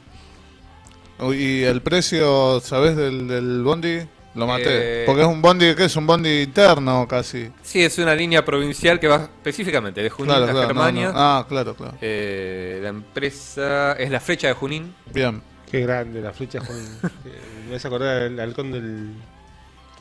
¿Y 1.32 1.62
el 1.64 1.82
precio, 1.82 2.60
sabes, 2.60 2.96
del, 2.96 3.28
del 3.28 3.62
bondi? 3.62 3.98
Lo 4.34 4.46
maté. 4.46 5.02
Eh, 5.02 5.04
Porque 5.04 5.20
es 5.22 5.28
un 5.28 5.42
bondi, 5.42 5.74
¿qué 5.74 5.84
es? 5.84 5.94
Un 5.96 6.06
bondi 6.06 6.42
interno 6.42 7.06
casi. 7.06 7.50
Sí, 7.62 7.82
es 7.82 7.98
una 7.98 8.14
línea 8.14 8.42
provincial 8.44 8.98
que 8.98 9.06
va 9.06 9.16
específicamente 9.16 10.02
de 10.02 10.08
Junín 10.08 10.30
Claro, 10.30 10.44
a 10.44 10.50
claro. 10.50 10.66
Germania. 10.68 11.08
no. 11.08 11.12
Ah, 11.14 11.46
claro, 11.46 11.74
claro. 11.74 11.98
Eh, 12.00 12.80
la 12.82 12.88
empresa 12.88 13.92
es 13.92 14.10
la 14.10 14.20
flecha 14.20 14.48
de 14.48 14.54
Junín. 14.54 14.94
Bien. 15.12 15.42
Qué 15.70 15.80
grande 15.80 16.20
la 16.22 16.32
flecha 16.32 16.60
con. 16.60 16.76
eh, 17.26 17.38
me 17.66 17.72
vas 17.74 17.84
a 17.84 17.88
acordar 17.88 18.22
al 18.22 18.40
halcón 18.40 18.72
del. 18.72 19.10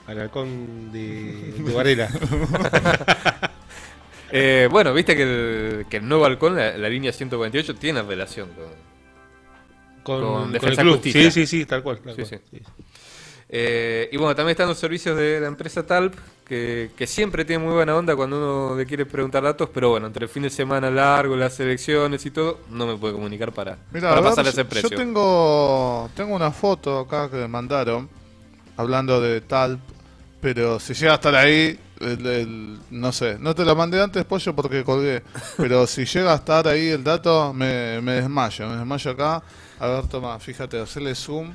Al 0.07 0.19
halcón 0.19 0.91
de, 0.93 1.53
de 1.57 1.73
Varela. 1.73 2.09
Eh, 4.33 4.69
bueno, 4.71 4.93
viste 4.93 5.13
que 5.13 5.23
el, 5.23 5.85
que 5.89 5.97
el 5.97 6.07
nuevo 6.07 6.23
halcón, 6.23 6.55
la, 6.55 6.77
la 6.77 6.87
línea 6.87 7.11
148, 7.11 7.75
tiene 7.75 8.01
relación 8.01 8.47
con. 8.49 8.90
Con, 10.03 10.22
Con 10.22 10.34
con 10.41 10.51
Defensa 10.51 10.81
el 10.81 10.88
club. 10.88 10.93
Justicia. 10.96 11.22
Sí, 11.24 11.31
sí, 11.31 11.48
sí, 11.60 11.65
tal 11.65 11.84
cual. 11.84 12.00
tal 12.00 12.15
Sí, 12.15 12.22
cual, 12.24 12.41
sí. 12.51 12.58
sí. 12.58 12.63
Eh, 13.53 14.08
y 14.13 14.17
bueno, 14.17 14.34
también 14.34 14.51
están 14.51 14.70
los 14.70 14.77
servicios 14.77 15.17
de 15.17 15.41
la 15.41 15.48
empresa 15.48 15.86
Talp, 15.86 16.15
que, 16.48 16.91
que 16.96 17.05
siempre 17.05 17.43
tiene 17.43 17.63
muy 17.63 17.74
buena 17.74 17.93
onda 17.96 18.15
cuando 18.15 18.38
uno 18.38 18.77
le 18.77 18.86
quiere 18.86 19.05
preguntar 19.05 19.43
datos, 19.43 19.70
pero 19.74 19.89
bueno, 19.89 20.08
entre 20.08 20.24
el 20.24 20.29
fin 20.29 20.43
de 20.43 20.50
semana 20.50 20.89
largo, 20.89 21.36
las 21.36 21.60
elecciones 21.60 22.25
y 22.25 22.31
todo, 22.31 22.60
no 22.70 22.88
me 22.88 22.96
puede 22.96 23.13
comunicar 23.13 23.51
para, 23.51 23.77
Mira, 23.91 24.10
para 24.10 24.22
pasarle 24.22 24.51
ese 24.51 24.63
yo- 24.63 24.70
precio. 24.70 24.89
Yo 24.91 24.96
tengo, 24.98 26.10
tengo 26.15 26.34
una 26.34 26.51
foto 26.51 27.00
acá 27.00 27.29
que 27.29 27.36
me 27.38 27.48
mandaron 27.50 28.10
hablando 28.77 29.20
de 29.20 29.41
Talp, 29.41 29.81
pero 30.39 30.79
si 30.79 30.93
llega 30.93 31.12
a 31.12 31.15
estar 31.15 31.36
ahí, 31.36 31.77
el- 32.00 32.25
el- 32.25 32.79
no 32.89 33.12
sé, 33.12 33.38
no 33.38 33.53
te 33.53 33.65
la 33.65 33.75
mandé 33.75 34.01
antes, 34.01 34.24
pollo, 34.24 34.55
porque 34.55 34.86
colgué, 34.86 35.24
pero 35.58 35.86
si 35.88 36.05
llega 36.05 36.31
a 36.31 36.36
estar 36.38 36.70
ahí 36.70 36.88
el 36.88 37.03
dato, 37.03 37.53
me, 37.53 38.00
me 38.01 38.13
desmayo, 38.13 38.70
me 38.70 38.77
desmayo 38.77 39.12
acá. 39.12 39.43
A 39.81 39.88
ver, 39.88 40.07
toma, 40.07 40.39
fíjate, 40.39 40.79
hacerle 40.79 41.15
zoom. 41.15 41.53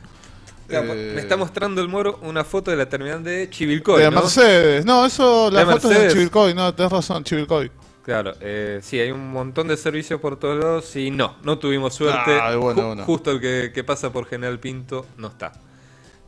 Claro, 0.67 0.93
Eh, 0.95 1.13
Me 1.15 1.21
está 1.21 1.37
mostrando 1.37 1.81
el 1.81 1.89
moro 1.89 2.19
una 2.23 2.43
foto 2.43 2.73
de 2.73 2.77
la 2.77 2.89
terminal 2.89 3.23
de 3.23 3.49
Chivilcoy, 3.49 4.03
de 4.03 4.11
¿no? 4.11 4.21
Mercedes, 4.21 4.85
no, 4.85 5.07
eso, 5.07 5.49
la 5.51 5.61
De 5.65 5.73
foto 5.73 5.93
es 5.93 5.99
de. 6.01 6.09
Chivilcoy, 6.13 6.55
no, 6.55 6.75
tenés 6.75 6.91
razón, 6.91 7.23
Chivilcoy. 7.23 7.71
Claro, 8.03 8.35
eh, 8.41 8.81
sí, 8.83 8.99
hay 8.99 9.11
un 9.13 9.31
montón 9.33 9.69
de 9.69 9.77
servicios 9.77 10.21
por 10.21 10.37
todos 10.39 10.59
lados 10.59 10.97
y 10.97 11.11
no, 11.11 11.37
no 11.43 11.59
tuvimos 11.59 11.95
suerte. 11.95 12.39
Ah, 12.41 12.55
bueno, 12.57 12.83
Ju- 12.83 12.87
bueno. 12.87 13.05
Justo 13.05 13.31
el 13.33 13.41
que, 13.41 13.71
que 13.75 13.85
pasa 13.85 14.13
por 14.13 14.27
General 14.27 14.59
Pinto 14.59 15.07
no 15.19 15.29
está. 15.29 15.53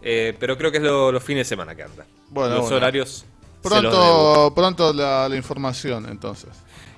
Eh, 0.03 0.37
pero 0.39 0.57
creo 0.57 0.71
que 0.71 0.77
es 0.79 0.83
lo- 0.85 1.11
los 1.13 1.23
fines 1.23 1.47
de 1.47 1.49
semana 1.49 1.75
que 1.75 1.83
anda. 1.83 2.05
Bueno, 2.31 2.57
los 2.57 2.71
horarios. 2.71 3.25
Pronto, 3.63 4.53
pronto 4.55 4.93
la, 4.93 5.29
la 5.29 5.37
información, 5.37 6.07
entonces. 6.09 6.51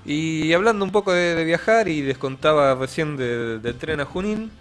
Y 0.05 0.53
hablando 0.53 0.85
un 0.85 0.91
poco 0.91 1.11
de, 1.11 1.33
de 1.35 1.43
viajar, 1.43 1.87
y 1.87 2.01
les 2.03 2.17
contaba 2.19 2.75
recién 2.75 3.17
de- 3.17 3.57
del 3.59 3.75
tren 3.77 3.99
a 3.99 4.05
Junín, 4.05 4.51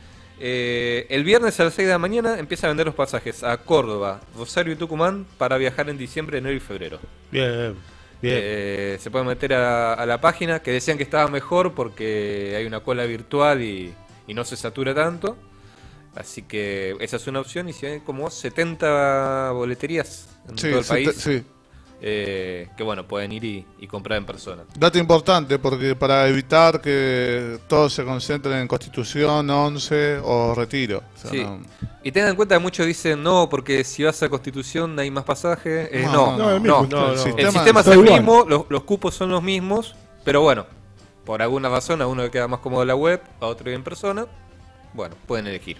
eh, 0.40 1.06
el 1.11 1.25
viernes 1.25 1.61
a 1.61 1.64
las 1.64 1.75
6 1.75 1.87
de 1.88 1.92
la 1.94 1.99
mañana 1.99 2.38
empieza 2.38 2.66
a 2.66 2.70
vender 2.70 2.87
los 2.87 2.94
pasajes 2.97 3.42
a 3.44 3.59
Córdoba, 3.59 4.23
Rosario 4.37 4.73
y 4.73 4.76
Tucumán 4.76 5.26
para 5.38 5.59
viajar 5.59 5.90
en 5.90 5.99
diciembre, 5.99 6.38
enero 6.38 6.56
y 6.56 6.61
febrero. 6.61 7.00
Bien, 7.30 7.85
bien. 8.20 8.50
Eh, 8.52 8.99
se 9.00 9.11
pueden 9.11 9.26
meter 9.28 9.54
a, 9.54 9.94
a 9.94 10.06
la 10.06 10.20
página 10.20 10.62
que 10.62 10.73
decían 10.73 10.97
que 10.99 11.02
estaba 11.04 11.28
mejor 11.28 11.75
porque 11.75 12.54
hay 12.56 12.66
una 12.66 12.80
cola 12.80 13.04
virtual 13.06 13.62
y, 13.62 13.99
y 14.26 14.35
no 14.35 14.44
se 14.44 14.56
satura 14.56 14.94
tanto. 14.94 15.38
Así 16.14 16.42
que 16.42 16.97
esa 17.00 17.16
es 17.16 17.26
una 17.28 17.40
opción 17.40 17.68
y 17.68 17.73
si 17.73 17.87
hay 17.87 18.00
como 18.00 18.30
70 18.30 19.52
boleterías 19.52 20.28
en 20.49 20.59
Sí, 20.59 20.68
todo 20.68 20.80
el 20.80 20.87
país 20.87 21.14
sí. 21.16 21.44
Eh, 22.02 22.69
que 22.76 22.83
bueno, 22.83 23.07
pueden 23.07 23.30
ir 23.33 23.45
y, 23.45 23.66
y 23.78 23.87
comprar 23.87 24.16
en 24.19 24.25
persona. 24.26 24.62
Dato 24.78 24.99
importante, 24.99 25.59
porque 25.59 25.95
para 25.95 26.26
evitar 26.28 26.80
que 26.80 27.59
todo 27.69 27.90
se 27.90 28.04
concentre 28.04 28.59
en 28.61 28.66
Constitución, 28.69 29.49
11 29.50 30.19
o 30.25 30.54
Retiro. 30.54 31.02
O 31.14 31.19
sea, 31.19 31.30
Sí. 31.30 31.42
no- 31.42 31.61
Y 32.02 32.11
tengan 32.12 32.30
en 32.30 32.37
cuenta 32.37 32.54
que 32.57 32.61
muchos 32.61 32.87
dicen 32.87 33.23
no, 33.23 33.49
porque 33.50 33.85
si 33.85 34.02
vas 34.04 34.23
a 34.23 34.28
Constitución 34.30 34.99
hay 34.99 35.11
más 35.11 35.25
pasaje. 35.25 35.88
Eh, 36.00 36.04
No, 36.07 36.37
no, 36.38 36.38
no, 36.38 36.38
no, 36.38 36.50
el 36.54 36.61
mismo, 36.61 36.76
no, 36.90 37.11
el 37.11 37.16
no. 37.16 37.23
El 37.37 37.52
sistema 37.52 37.80
es 37.80 37.87
el 37.88 37.92
igual. 38.00 38.12
mismo, 38.21 38.45
los, 38.49 38.64
los 38.71 38.83
cupos 38.85 39.14
son 39.14 39.28
los 39.30 39.42
mismos, 39.42 39.95
pero 40.25 40.40
bueno, 40.40 40.64
por 41.26 41.42
alguna 41.42 41.69
razón 41.69 42.00
a 42.00 42.07
uno 42.07 42.23
le 42.23 42.30
queda 42.30 42.49
más 42.49 42.61
cómodo 42.61 42.85
la 42.87 42.95
web, 42.97 43.21
a 43.40 43.47
otro 43.47 43.71
en 43.71 43.83
persona. 43.85 44.26
Bueno, 44.95 45.14
pueden 45.26 45.47
elegir. 45.47 45.76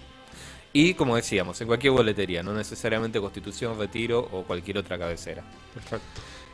Y 0.73 0.95
como 0.95 1.17
decíamos, 1.17 1.61
en 1.61 1.67
cualquier 1.67 1.93
boletería, 1.93 2.43
no 2.43 2.53
necesariamente 2.53 3.21
Constitución, 3.21 3.79
Retiro 3.79 4.21
o 4.33 4.43
cualquier 4.45 4.79
otra 4.79 4.99
cabecera. 4.99 5.43
Perfecto. 5.75 6.07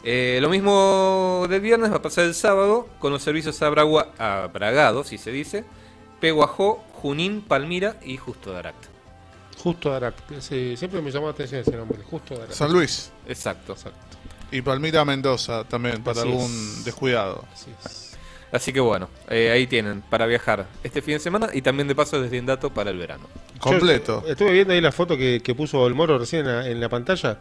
Eh, 0.05 0.39
lo 0.41 0.49
mismo 0.49 1.47
del 1.51 1.61
viernes 1.61 1.91
va 1.91 1.97
a 1.97 2.03
pasar 2.03 2.25
el 2.25 2.35
sábado 2.35 2.89
con 2.99 3.13
los 3.13 3.23
servicios 3.23 3.61
a 3.63 3.69
Bragua, 3.71 4.13
a 4.19 4.49
Bragado, 4.53 5.05
si 5.05 5.19
se 5.19 5.31
dice, 5.33 5.65
Peguajó, 6.21 6.83
Junín, 6.95 7.43
Palmira 7.43 7.97
y 8.05 8.17
Justo 8.17 8.53
de 8.53 8.59
Aracta. 8.59 8.89
Justo 9.63 9.91
Darat. 9.91 10.15
Ese- 10.31 10.77
siempre 10.77 11.01
me 11.03 11.11
llamó 11.11 11.27
la 11.27 11.33
atención 11.33 11.61
ese 11.61 11.73
nombre. 11.77 11.99
Justo 12.09 12.35
Darat. 12.39 12.53
San 12.53 12.73
Luis 12.73 13.11
Exacto. 13.27 13.73
Exacto. 13.73 14.17
y 14.53 14.63
Palmira 14.63 15.05
Mendoza 15.05 15.65
también, 15.65 16.03
para 16.05 16.21
Así 16.21 16.29
algún 16.29 16.45
es. 16.45 16.85
descuidado. 16.85 17.45
Así 17.53 17.71
es. 17.85 18.06
Así 18.53 18.73
que 18.73 18.81
bueno, 18.81 19.09
eh, 19.29 19.51
ahí 19.51 19.67
tienen 19.67 20.03
para 20.03 20.25
viajar 20.27 20.67
este 20.85 21.03
fin 21.03 21.15
de 21.15 21.21
semana 21.21 21.49
y 21.53 21.63
también 21.63 21.89
de 21.89 21.95
paso 21.95 22.21
desde 22.23 22.41
dato 22.43 22.71
para 22.71 22.91
el 22.91 22.99
verano. 22.99 23.25
Completo. 23.59 24.23
Yo 24.25 24.33
estuve 24.33 24.53
viendo 24.53 24.73
ahí 24.73 24.81
la 24.81 24.93
foto 24.93 25.17
que, 25.17 25.41
que 25.43 25.55
puso 25.55 25.87
el 25.87 25.95
moro 25.95 26.19
recién 26.19 26.47
en 26.47 26.57
la, 26.57 26.67
en 26.69 26.81
la 26.81 26.89
pantalla. 26.89 27.39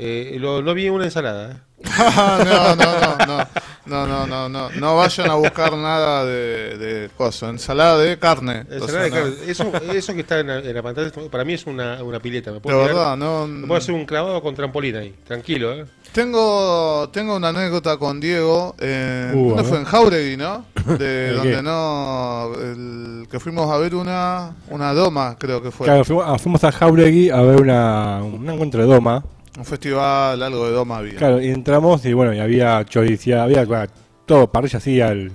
Eh, 0.00 0.36
lo- 0.38 0.62
no 0.62 0.74
vi 0.74 0.88
una 0.88 1.04
ensalada. 1.04 1.52
¿eh? 1.52 1.56
no, 1.98 2.44
no, 2.74 2.76
no, 2.76 3.26
no, 3.26 3.46
no, 3.86 4.06
no, 4.06 4.26
no, 4.26 4.48
no, 4.48 4.70
no 4.70 4.96
vayan 4.96 5.30
a 5.30 5.34
buscar 5.34 5.72
nada 5.76 6.24
de, 6.24 6.76
de 6.78 7.10
cosa, 7.16 7.48
ensalada 7.50 7.98
de 7.98 8.18
carne. 8.18 8.64
Ensalada 8.70 9.08
de. 9.08 9.50
Eso, 9.50 9.72
eso 9.92 10.14
que 10.14 10.20
está 10.20 10.40
en 10.40 10.46
la, 10.48 10.58
en 10.58 10.74
la 10.74 10.82
pantalla 10.82 11.10
para 11.30 11.44
mí 11.44 11.54
es 11.54 11.66
una, 11.66 12.02
una 12.02 12.20
pileta. 12.20 12.50
Me 12.50 12.56
De 12.56 12.60
puedo, 12.60 12.82
verdad, 12.84 13.16
no. 13.16 13.46
me 13.46 13.66
puedo 13.66 13.78
hacer 13.78 13.94
un 13.94 14.06
clavado 14.06 14.40
con 14.42 14.54
trampolín 14.54 14.96
ahí. 14.96 15.14
Tranquilo, 15.24 15.72
¿eh? 15.72 15.84
Tengo, 16.12 17.08
tengo 17.12 17.36
una 17.36 17.48
anécdota 17.48 17.96
con 17.96 18.18
Diego. 18.20 18.74
eh, 18.78 19.30
Uh, 19.34 19.48
¿Dónde 19.50 19.64
fue? 19.64 19.78
En 19.78 19.84
Jauregui, 19.84 20.36
¿no? 20.36 20.64
De 20.86 20.96
¿De 20.98 21.32
donde 21.32 21.56
qué? 21.56 21.62
no. 21.62 22.50
el- 22.60 23.28
que 23.30 23.38
fuimos 23.38 23.70
a 23.70 23.76
ver 23.76 23.94
una, 23.94 24.56
una 24.70 24.92
doma, 24.94 25.36
creo 25.38 25.62
que 25.62 25.70
fue. 25.70 25.86
Claro, 25.86 26.04
fuimos, 26.04 26.64
ah, 26.64 26.68
a 26.68 26.72
Jauregui 26.72 27.30
a 27.30 27.42
ver 27.42 27.60
una, 27.60 28.20
un 28.24 28.48
encuentro 28.48 28.80
de 28.80 28.86
doma. 28.92 29.22
Un 29.58 29.64
festival, 29.64 30.42
algo 30.42 30.66
de 30.66 30.72
doma 30.72 30.98
había. 30.98 31.16
Claro, 31.16 31.42
y 31.42 31.48
entramos 31.48 32.04
y 32.06 32.12
bueno, 32.14 32.32
y 32.32 32.38
había 32.40 32.84
choricia, 32.84 33.42
había 33.42 33.64
bueno, 33.66 33.86
todo, 34.24 34.46
parrilla 34.50 34.78
así, 34.78 35.00
al, 35.00 35.30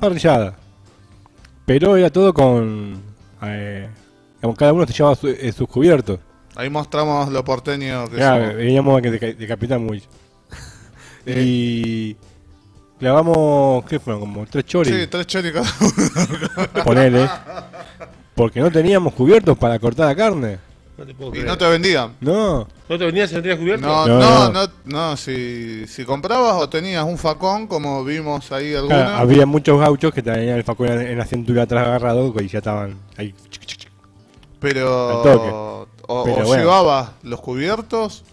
parrillada. 0.00 0.54
Pero 1.64 1.96
era 1.96 2.10
todo 2.10 2.32
con... 2.34 3.00
Eh, 3.42 3.88
cada 4.56 4.72
uno 4.72 4.86
se 4.86 4.92
llevaba 4.92 5.14
su- 5.16 5.28
eh, 5.28 5.52
sus 5.52 5.68
cubiertos. 5.68 6.18
Ahí 6.58 6.68
mostramos 6.68 7.28
lo 7.30 7.44
porteño 7.44 8.08
que 8.10 8.16
Claro, 8.16 8.42
somos. 8.46 8.56
veníamos 8.56 9.00
de, 9.02 9.10
de- 9.12 9.34
de 9.34 9.46
Capitán 9.46 9.84
Muy. 9.86 10.02
y 11.26 12.16
clavamos, 12.98 13.84
¿qué 13.84 14.00
fueron? 14.00 14.20
Como 14.20 14.44
tres 14.46 14.64
choris, 14.66 14.92
Sí, 14.94 15.06
tres 15.06 15.26
choris 15.26 15.52
cada 15.52 15.68
uno. 15.80 16.84
ponele. 16.84 17.28
Porque 18.34 18.60
no 18.60 18.70
teníamos 18.72 19.14
cubiertos 19.14 19.56
para 19.56 19.78
cortar 19.78 20.06
la 20.06 20.16
carne. 20.16 20.58
No 20.96 21.06
te 21.06 21.14
puedo 21.14 21.30
Y 21.30 21.32
creer. 21.34 21.46
no 21.46 21.56
te 21.58 21.68
vendían. 21.68 22.12
No. 22.20 22.66
¿No 22.88 22.98
te 22.98 23.04
venías 23.06 23.30
si 23.30 23.36
no 23.36 23.42
tenías 23.42 23.58
cubierto? 23.60 23.86
No, 23.86 24.06
No, 24.08 24.18
no, 24.18 24.50
no. 24.52 24.66
no, 24.66 24.72
no, 24.84 25.16
si, 25.16 25.86
si 25.86 26.04
comprabas 26.04 26.54
o 26.54 26.68
tenías 26.68 27.04
un 27.04 27.18
facón, 27.18 27.68
como 27.68 28.02
vimos 28.04 28.50
ahí 28.50 28.70
Claro, 28.72 28.80
alguna, 28.80 29.18
había 29.18 29.46
muchos 29.46 29.78
gauchos 29.78 30.12
que 30.12 30.22
tenían 30.22 30.56
el 30.56 30.64
facón 30.64 30.88
en 30.88 31.00
en 31.06 31.18
la 31.18 31.24
cintura 31.24 31.62
atrás 31.62 31.86
agarrado 31.86 32.34
y 32.40 32.48
ya 32.48 32.58
estaban 32.58 32.96
ahí. 33.16 33.32
pero, 34.60 35.18
al 35.18 35.22
toque. 35.22 35.77
O, 36.08 36.24
Pero 36.24 36.42
o 36.42 36.46
bueno. 36.46 36.62
llevabas 36.64 37.10
los 37.22 37.40
cubiertos, 37.40 38.24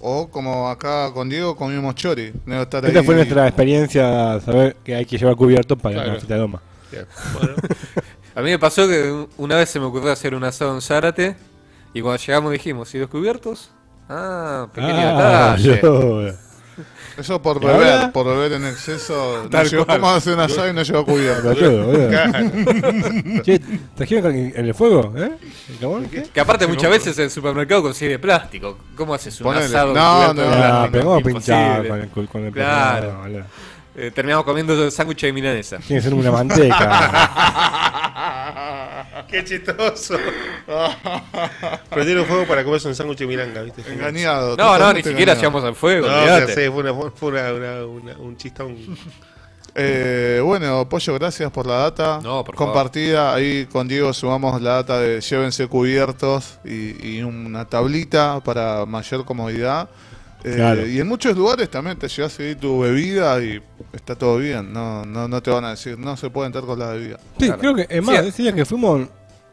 o 0.00 0.28
como 0.28 0.68
acá 0.70 1.12
con 1.12 1.28
Diego 1.28 1.54
comimos 1.56 1.94
chori. 1.96 2.32
No 2.46 2.62
estar 2.62 2.84
Esta 2.86 3.00
ahí- 3.00 3.04
fue 3.04 3.14
nuestra 3.16 3.46
experiencia, 3.46 4.40
saber 4.40 4.76
que 4.84 4.94
hay 4.94 5.04
que 5.04 5.18
llevar 5.18 5.36
cubiertos 5.36 5.78
para 5.78 5.94
Claro. 6.04 6.20
de 6.20 6.36
doma. 6.36 6.62
Bien, 6.90 7.06
Bueno, 7.34 7.54
A 8.34 8.40
mí 8.42 8.50
me 8.50 8.58
pasó 8.58 8.86
que 8.86 9.26
una 9.38 9.56
vez 9.56 9.68
se 9.70 9.80
me 9.80 9.86
ocurrió 9.86 10.12
hacer 10.12 10.34
un 10.34 10.44
asado 10.44 10.74
en 10.74 10.80
Zárate 10.82 11.36
y 11.94 12.00
cuando 12.02 12.22
llegamos 12.22 12.52
dijimos, 12.52 12.94
¿y 12.94 12.98
los 12.98 13.08
cubiertos? 13.08 13.70
Ah, 14.08 14.68
pequeño 14.72 14.94
Ah, 14.94 15.56
detalle. 15.58 15.80
yo- 15.82 16.32
Eso 17.18 17.40
por 17.40 17.62
¿Y 17.62 17.66
beber, 17.66 17.88
ahora? 17.92 18.12
por 18.12 18.26
beber 18.26 18.52
en 18.52 18.66
exceso. 18.66 19.46
Tal. 19.50 19.68
¿Cómo 19.86 20.10
hacer 20.10 20.34
un 20.34 20.40
asado 20.40 20.68
y 20.68 20.72
no 20.74 20.82
lleva 20.82 21.04
cubierto? 21.04 21.54
Che, 23.42 23.60
¿trajeron 23.94 24.34
en 24.36 24.52
el 24.66 24.74
fuego? 24.74 25.12
¿Eh? 25.16 25.30
¿El? 25.80 26.08
¿Qué? 26.10 26.24
Que 26.32 26.40
aparte 26.40 26.66
muchas 26.66 26.90
veces 26.90 27.16
en 27.18 27.24
el 27.24 27.30
supermercado 27.30 27.82
consigue 27.82 28.18
plástico. 28.18 28.78
¿Cómo 28.94 29.14
haces 29.14 29.40
un 29.40 29.44
Ponele. 29.44 29.64
asado 29.66 29.94
No, 29.94 30.34
no, 30.34 30.42
de 30.42 30.48
no, 30.48 30.54
Ah, 32.58 33.00
no. 33.30 33.44
Eh, 33.98 34.10
terminamos 34.14 34.44
comiendo 34.44 34.90
sándwich 34.90 35.22
de 35.22 35.32
milanesa. 35.32 35.78
Tiene 35.78 36.02
que 36.02 36.04
ser 36.08 36.12
una 36.14 36.30
manteca. 36.30 37.64
Qué 39.28 39.42
chistoso. 39.44 40.16
Prendieron 41.90 42.26
fuego 42.26 42.44
para 42.46 42.62
comerse 42.64 42.88
un 42.88 42.94
sándwich 42.94 43.18
de 43.20 43.26
miranga, 43.26 43.62
¿viste? 43.62 43.82
Engañado. 43.90 44.56
No, 44.56 44.78
no, 44.78 44.92
ni 44.92 44.98
siquiera 45.02 45.32
engañado. 45.32 45.40
llevamos 45.40 45.64
al 45.64 45.74
fuego. 45.74 46.06
No, 46.06 46.12
ya 46.12 46.34
olvídate. 46.34 46.54
sé, 46.54 46.70
fue, 46.70 46.82
una, 46.90 47.10
fue 47.10 47.28
una, 47.30 47.52
una- 47.52 47.86
una- 47.86 48.18
un 48.18 48.36
chistón. 48.36 48.76
Eh, 49.74 50.40
bueno, 50.42 50.88
Pollo, 50.88 51.14
gracias 51.14 51.50
por 51.50 51.66
la 51.66 51.76
data 51.76 52.20
No, 52.22 52.42
por 52.44 52.54
favor. 52.56 52.72
compartida. 52.74 53.34
Ahí 53.34 53.66
con 53.66 53.86
Diego 53.88 54.12
sumamos 54.12 54.60
la 54.62 54.74
data 54.74 55.00
de 55.00 55.20
llévense 55.20 55.66
cubiertos 55.68 56.58
y, 56.64 57.16
y 57.16 57.22
una 57.22 57.64
tablita 57.66 58.40
para 58.44 58.86
mayor 58.86 59.24
comodidad. 59.24 59.88
Eh, 60.44 60.52
Claro. 60.54 60.86
Y 60.86 61.00
en 61.00 61.08
muchos 61.08 61.36
lugares 61.36 61.68
también 61.70 61.98
te 61.98 62.08
llevas 62.08 62.38
ahí 62.38 62.54
tu 62.54 62.80
bebida 62.80 63.42
y 63.42 63.60
está 63.92 64.14
todo 64.14 64.38
bien. 64.38 64.72
No, 64.72 65.04
no, 65.04 65.26
no 65.28 65.42
te 65.42 65.50
van 65.50 65.64
a 65.64 65.70
decir, 65.70 65.98
no 65.98 66.16
se 66.16 66.30
puede 66.30 66.46
entrar 66.46 66.64
con 66.64 66.78
la 66.78 66.90
bebida. 66.90 67.18
Sí, 67.38 67.46
Claro. 67.46 67.58
creo 67.60 67.74
que, 67.74 67.86
es 67.88 68.02
más, 68.02 68.20
Sí. 68.20 68.28
ese 68.28 68.42
día 68.42 68.52
que 68.52 68.64
fuimos, 68.64 69.08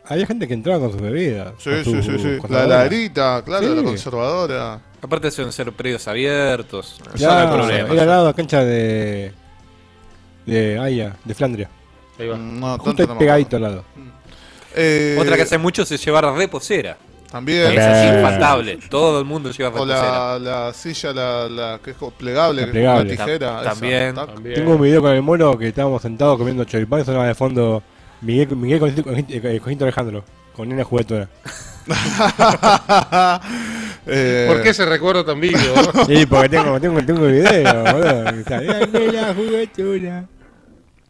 había 0.05 0.25
gente 0.27 0.47
que 0.47 0.53
entraba 0.53 0.79
con 0.81 0.91
sus 0.91 1.01
bebidas. 1.01 1.53
Sí, 1.59 1.71
sí, 1.83 2.03
sí, 2.03 2.19
sí. 2.19 2.37
La 2.49 2.65
heladerita, 2.65 3.41
claro, 3.43 3.67
Sí. 3.69 3.75
la 3.75 3.83
conservadora. 3.83 4.81
Aparte 5.01 5.31
suelen 5.31 5.51
ser 5.51 5.71
predios 5.73 6.07
abiertos. 6.07 7.01
Claro, 7.15 7.33
no 7.47 7.53
hay 7.53 7.59
problema. 7.59 7.93
era 7.93 8.01
al 8.03 8.07
lado 8.07 8.21
de 8.25 8.29
la 8.29 8.33
cancha 8.35 8.63
de. 8.63 9.33
de 10.45 10.79
Aya, 10.79 11.15
de 11.23 11.33
Flandria. 11.33 11.69
Ahí 12.19 12.27
va. 12.27 12.37
No, 12.37 12.77
Justo 12.77 12.93
tanto 12.95 13.13
no 13.13 13.19
pegadito 13.19 13.55
al 13.55 13.61
lado. 13.63 13.83
Eh, 14.75 15.17
Otra 15.19 15.35
que 15.35 15.41
hace 15.43 15.57
mucho 15.57 15.83
es 15.83 16.05
llevar 16.05 16.25
reposera. 16.35 16.97
También. 17.33 17.71
Esa 17.73 18.05
es 18.05 18.11
Eh. 18.11 18.15
infaltable. 18.19 18.79
Todo 18.89 19.19
el 19.19 19.25
mundo 19.25 19.49
lleva 19.51 19.69
O 19.69 19.73
reposera. 19.73 20.39
la, 20.39 20.65
la 20.67 20.73
silla, 20.73 21.11
la, 21.13 21.49
la 21.49 21.79
que 21.83 21.91
es 21.91 21.97
plegable, 22.17 22.61
La 22.61 22.67
que 22.67 22.71
plegable. 22.73 23.11
es 23.13 23.19
una 23.19 23.25
tijera. 23.25 23.61
También. 23.63 24.15
Tengo 24.53 24.75
un 24.75 24.81
video 24.81 25.01
con 25.01 25.11
el 25.11 25.21
mono 25.23 25.57
que 25.57 25.67
estábamos 25.67 26.01
sentados 26.03 26.37
comiendo 26.37 26.63
choripán 26.63 27.01
y 27.01 27.05
sonaba 27.05 27.25
de 27.27 27.33
fondo 27.35 27.81
Miguel, 28.21 28.55
Miguel 28.55 28.79
Cojito, 28.79 29.03
Cojito- 29.03 29.59
Cojito 29.61 29.83
Alejandro, 29.83 30.23
con 30.55 30.69
nena 30.69 30.83
juguetona. 30.85 31.27
Eh, 34.05 34.45
¿Por 34.49 34.61
qué 34.61 34.69
ese 34.71 34.85
recuerdo 34.85 35.23
tan 35.23 35.39
vivo? 35.39 35.57
Sí, 36.07 36.25
porque 36.25 36.49
tengo, 36.49 36.77
tengo, 36.79 37.01
tengo 37.05 37.25
el 37.25 37.31
video, 37.31 37.83
boludo. 37.85 39.33
Juguetona. 39.35 40.27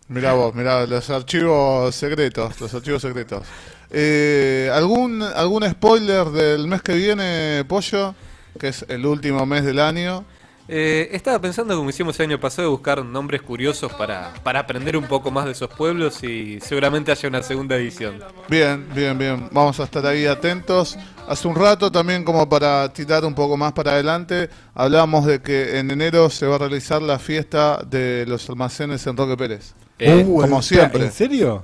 Mirá 0.10 0.34
vos, 0.34 0.54
mirá, 0.54 0.86
los 0.86 1.10
archivos 1.10 1.96
secretos, 1.96 2.60
los 2.60 2.74
archivos 2.74 3.02
secretos. 3.02 3.44
Eh, 3.90 4.70
¿algún, 4.74 5.22
¿Algún 5.22 5.70
spoiler 5.70 6.26
del 6.26 6.68
mes 6.68 6.82
que 6.82 6.94
viene, 6.94 7.64
Pollo? 7.68 8.14
Que 8.60 8.70
es 8.70 8.86
el 8.90 9.06
último 9.06 9.46
mes 9.46 9.64
del 9.64 9.80
año. 9.80 10.26
Eh, 10.68 11.10
estaba 11.12 11.40
pensando, 11.40 11.76
como 11.76 11.90
hicimos 11.90 12.18
el 12.20 12.28
año 12.28 12.40
pasado, 12.40 12.72
buscar 12.72 13.04
nombres 13.04 13.42
curiosos 13.42 13.92
para, 13.94 14.34
para 14.44 14.60
aprender 14.60 14.96
un 14.96 15.06
poco 15.06 15.30
más 15.30 15.46
de 15.46 15.52
esos 15.52 15.70
pueblos 15.70 16.24
y 16.24 16.60
seguramente 16.62 17.12
haya 17.12 17.28
una 17.28 17.44
segunda 17.44 17.76
edición. 17.76 18.20
Bien, 18.48 18.88
bien, 18.96 19.18
bien. 19.18 19.50
Vamos 19.52 19.80
a 19.80 19.84
estar 19.84 20.06
ahí 20.06 20.26
atentos. 20.26 20.98
Hace 21.28 21.48
un 21.48 21.56
rato 21.56 21.92
también 21.92 22.24
como 22.24 22.48
para 22.48 22.92
tirar 22.94 23.26
un 23.26 23.36
poco 23.36 23.58
más 23.58 23.74
para 23.74 23.92
adelante, 23.92 24.50
hablábamos 24.74 25.26
de 25.26 25.42
que 25.42 25.80
en 25.80 25.92
enero 25.92 26.30
se 26.30 26.46
va 26.46 26.56
a 26.56 26.60
realizar 26.60 27.02
la 27.02 27.20
fiesta 27.20 27.82
de 27.86 28.26
los 28.28 28.50
almacenes 28.50 29.06
en 29.08 29.18
Roque 29.18 29.36
Pérez. 29.36 29.74
Eh, 30.06 30.24
Uh, 30.28 30.42
como 30.42 30.62
siempre. 30.62 31.06
¿En 31.06 31.12
serio? 31.12 31.64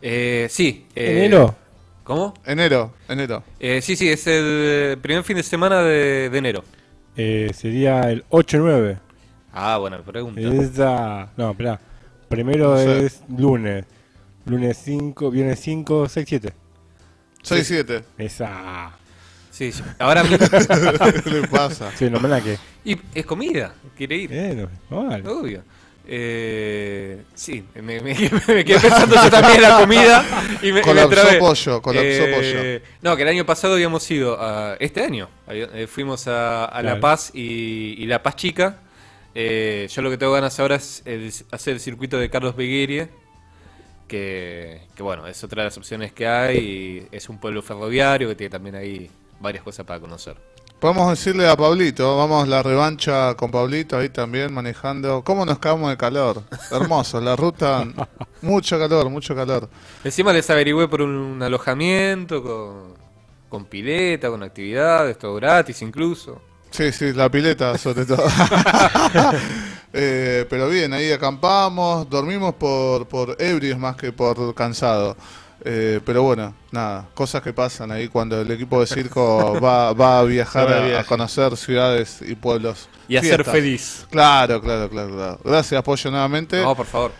eh, 0.00 0.46
sí. 0.50 0.86
eh, 0.94 1.18
¿Enero? 1.26 1.54
¿Cómo? 2.04 2.34
Enero, 2.44 2.92
enero. 3.08 3.44
Eh, 3.60 3.80
sí, 3.80 3.94
sí, 3.94 4.08
es 4.08 4.26
el 4.26 4.98
primer 5.00 5.22
fin 5.22 5.36
de 5.36 5.42
semana 5.44 5.82
de, 5.82 6.28
de 6.30 6.38
enero. 6.38 6.64
Eh, 7.16 7.50
sería 7.54 8.10
el 8.10 8.24
8-9. 8.30 8.98
Ah, 9.52 9.78
buena 9.78 9.98
pregunta. 10.02 10.40
Esa. 10.40 11.30
No, 11.36 11.50
espera. 11.52 11.78
Primero 12.28 12.70
No 12.72 12.78
sé. 12.78 13.06
es 13.06 13.20
lunes. 13.36 13.84
Lunes 14.46 14.76
5, 14.84 15.30
viernes 15.30 15.60
5, 15.60 16.08
6, 16.08 16.26
7. 16.28 16.52
6-7. 17.44 18.02
Esa. 18.18 18.92
Sí, 19.50 19.70
sí. 19.70 19.82
Ahora 19.98 20.24
mismo. 20.24 20.38
¿Qué 20.48 21.30
le 21.30 21.46
pasa? 21.48 21.92
Sí, 21.96 22.08
no 22.10 22.18
me 22.18 22.28
la 22.28 22.40
que. 22.40 22.56
y 22.84 22.98
es 23.14 23.26
comida, 23.26 23.74
quiere 23.96 24.16
ir. 24.16 24.32
Eh, 24.32 24.54
no, 24.90 25.02
no 25.02 25.08
vale. 25.08 25.28
Obvio. 25.28 25.62
Eh, 26.06 27.22
sí, 27.34 27.64
me, 27.76 28.00
me- 28.00 28.14
me 28.48 28.64
quedé 28.64 28.80
pensando 28.80 29.14
yo 29.14 29.30
también 29.30 29.56
en 29.56 29.62
la 29.62 29.78
comida 29.78 30.24
y 30.60 30.66
me, 30.66 30.72
me 30.74 30.80
Colapsó 30.82 31.10
trabé. 31.22 31.38
pollo, 31.38 31.80
colapsó 31.82 32.24
Eh, 32.26 32.82
No, 33.02 33.16
que 33.16 33.22
el 33.22 33.28
año 33.28 33.46
pasado 33.46 33.74
habíamos 33.74 34.10
ido, 34.10 34.36
a, 34.40 34.76
este 34.80 35.02
año, 35.02 35.28
eh, 35.48 35.86
fuimos 35.88 36.26
a, 36.26 36.64
a 36.64 36.82
La. 36.82 36.98
Paz 37.00 37.30
y, 37.34 37.94
y 37.98 38.06
La 38.06 38.22
Paz 38.22 38.36
Chica. 38.36 38.78
Eh, 39.34 39.88
yo 39.90 40.02
lo 40.02 40.10
que 40.10 40.18
tengo 40.18 40.32
ganas 40.32 40.58
ahora 40.60 40.76
es 40.76 41.02
el- 41.06 41.32
hacer 41.52 41.74
el 41.74 41.80
circuito 41.80 42.18
de 42.18 42.28
Carlos 42.30 42.56
Beguerie, 42.56 43.08
que, 44.08 44.82
que 44.96 45.02
bueno, 45.02 45.26
es 45.26 45.42
otra 45.44 45.62
de 45.62 45.68
las 45.68 45.78
opciones 45.78 46.12
que 46.12 46.26
hay. 46.26 46.58
y 47.10 47.16
es 47.16 47.28
un 47.28 47.38
pueblo 47.38 47.62
ferroviario 47.62 48.28
que 48.28 48.34
tiene 48.34 48.50
también 48.50 48.74
ahí 48.74 49.10
varias 49.40 49.62
cosas 49.64 49.86
para 49.86 50.00
conocer. 50.00 50.36
Podemos 50.82 51.10
decirle 51.10 51.48
a 51.48 51.56
Pablito, 51.56 52.16
vamos 52.16 52.48
la 52.48 52.60
revancha 52.60 53.36
con 53.36 53.52
Pablito 53.52 53.96
ahí 53.96 54.08
también 54.08 54.52
manejando. 54.52 55.22
¿Cómo 55.22 55.46
nos 55.46 55.60
cagamos 55.60 55.90
de 55.90 55.96
calor? 55.96 56.42
Hermoso, 56.72 57.20
la 57.20 57.36
ruta, 57.36 57.86
mucho 58.42 58.80
calor, 58.80 59.08
mucho 59.08 59.32
calor. 59.32 59.68
Encima 60.02 60.32
les 60.32 60.50
averigüé 60.50 60.88
por 60.88 61.02
un, 61.02 61.10
un 61.10 61.40
alojamiento 61.40 62.42
con, 62.42 62.94
con 63.48 63.64
pileta, 63.66 64.28
con 64.28 64.42
actividades, 64.42 65.16
todo 65.20 65.36
gratis 65.36 65.80
incluso. 65.82 66.42
Sí, 66.72 66.90
sí, 66.90 67.12
la 67.12 67.30
pileta 67.30 67.78
sobre 67.78 68.04
todo. 68.04 68.24
Eh, 69.94 70.46
pero 70.48 70.70
bien, 70.70 70.94
ahí 70.94 71.12
acampamos, 71.12 72.08
dormimos 72.08 72.54
por, 72.54 73.06
por 73.06 73.36
ebrios 73.38 73.78
más 73.78 73.94
que 73.94 74.10
por 74.10 74.54
cansado. 74.54 75.18
Eh, 75.64 76.00
pero 76.04 76.22
bueno, 76.22 76.54
nada, 76.70 77.08
cosas 77.14 77.42
que 77.42 77.52
pasan 77.52 77.92
ahí 77.92 78.08
cuando 78.08 78.40
el 78.40 78.50
equipo 78.50 78.80
de 78.80 78.86
circo 78.86 79.58
va, 79.62 79.92
va 79.92 80.20
a 80.20 80.24
viajar 80.24 80.72
a, 80.72 81.04
conocer 81.04 81.56
ciudades 81.56 82.20
y 82.22 82.34
pueblos. 82.34 82.88
Y 83.08 83.16
a 83.16 83.22
ser 83.22 83.44
feliz. 83.44 84.06
Claro, 84.10 84.60
claro, 84.60 84.88
claro, 84.88 85.14
claro. 85.14 85.38
Gracias, 85.44 85.82
Pollo, 85.82 86.10
nuevamente. 86.10 86.62
No, 86.62 86.74
por 86.74 86.86
favor. 86.86 87.10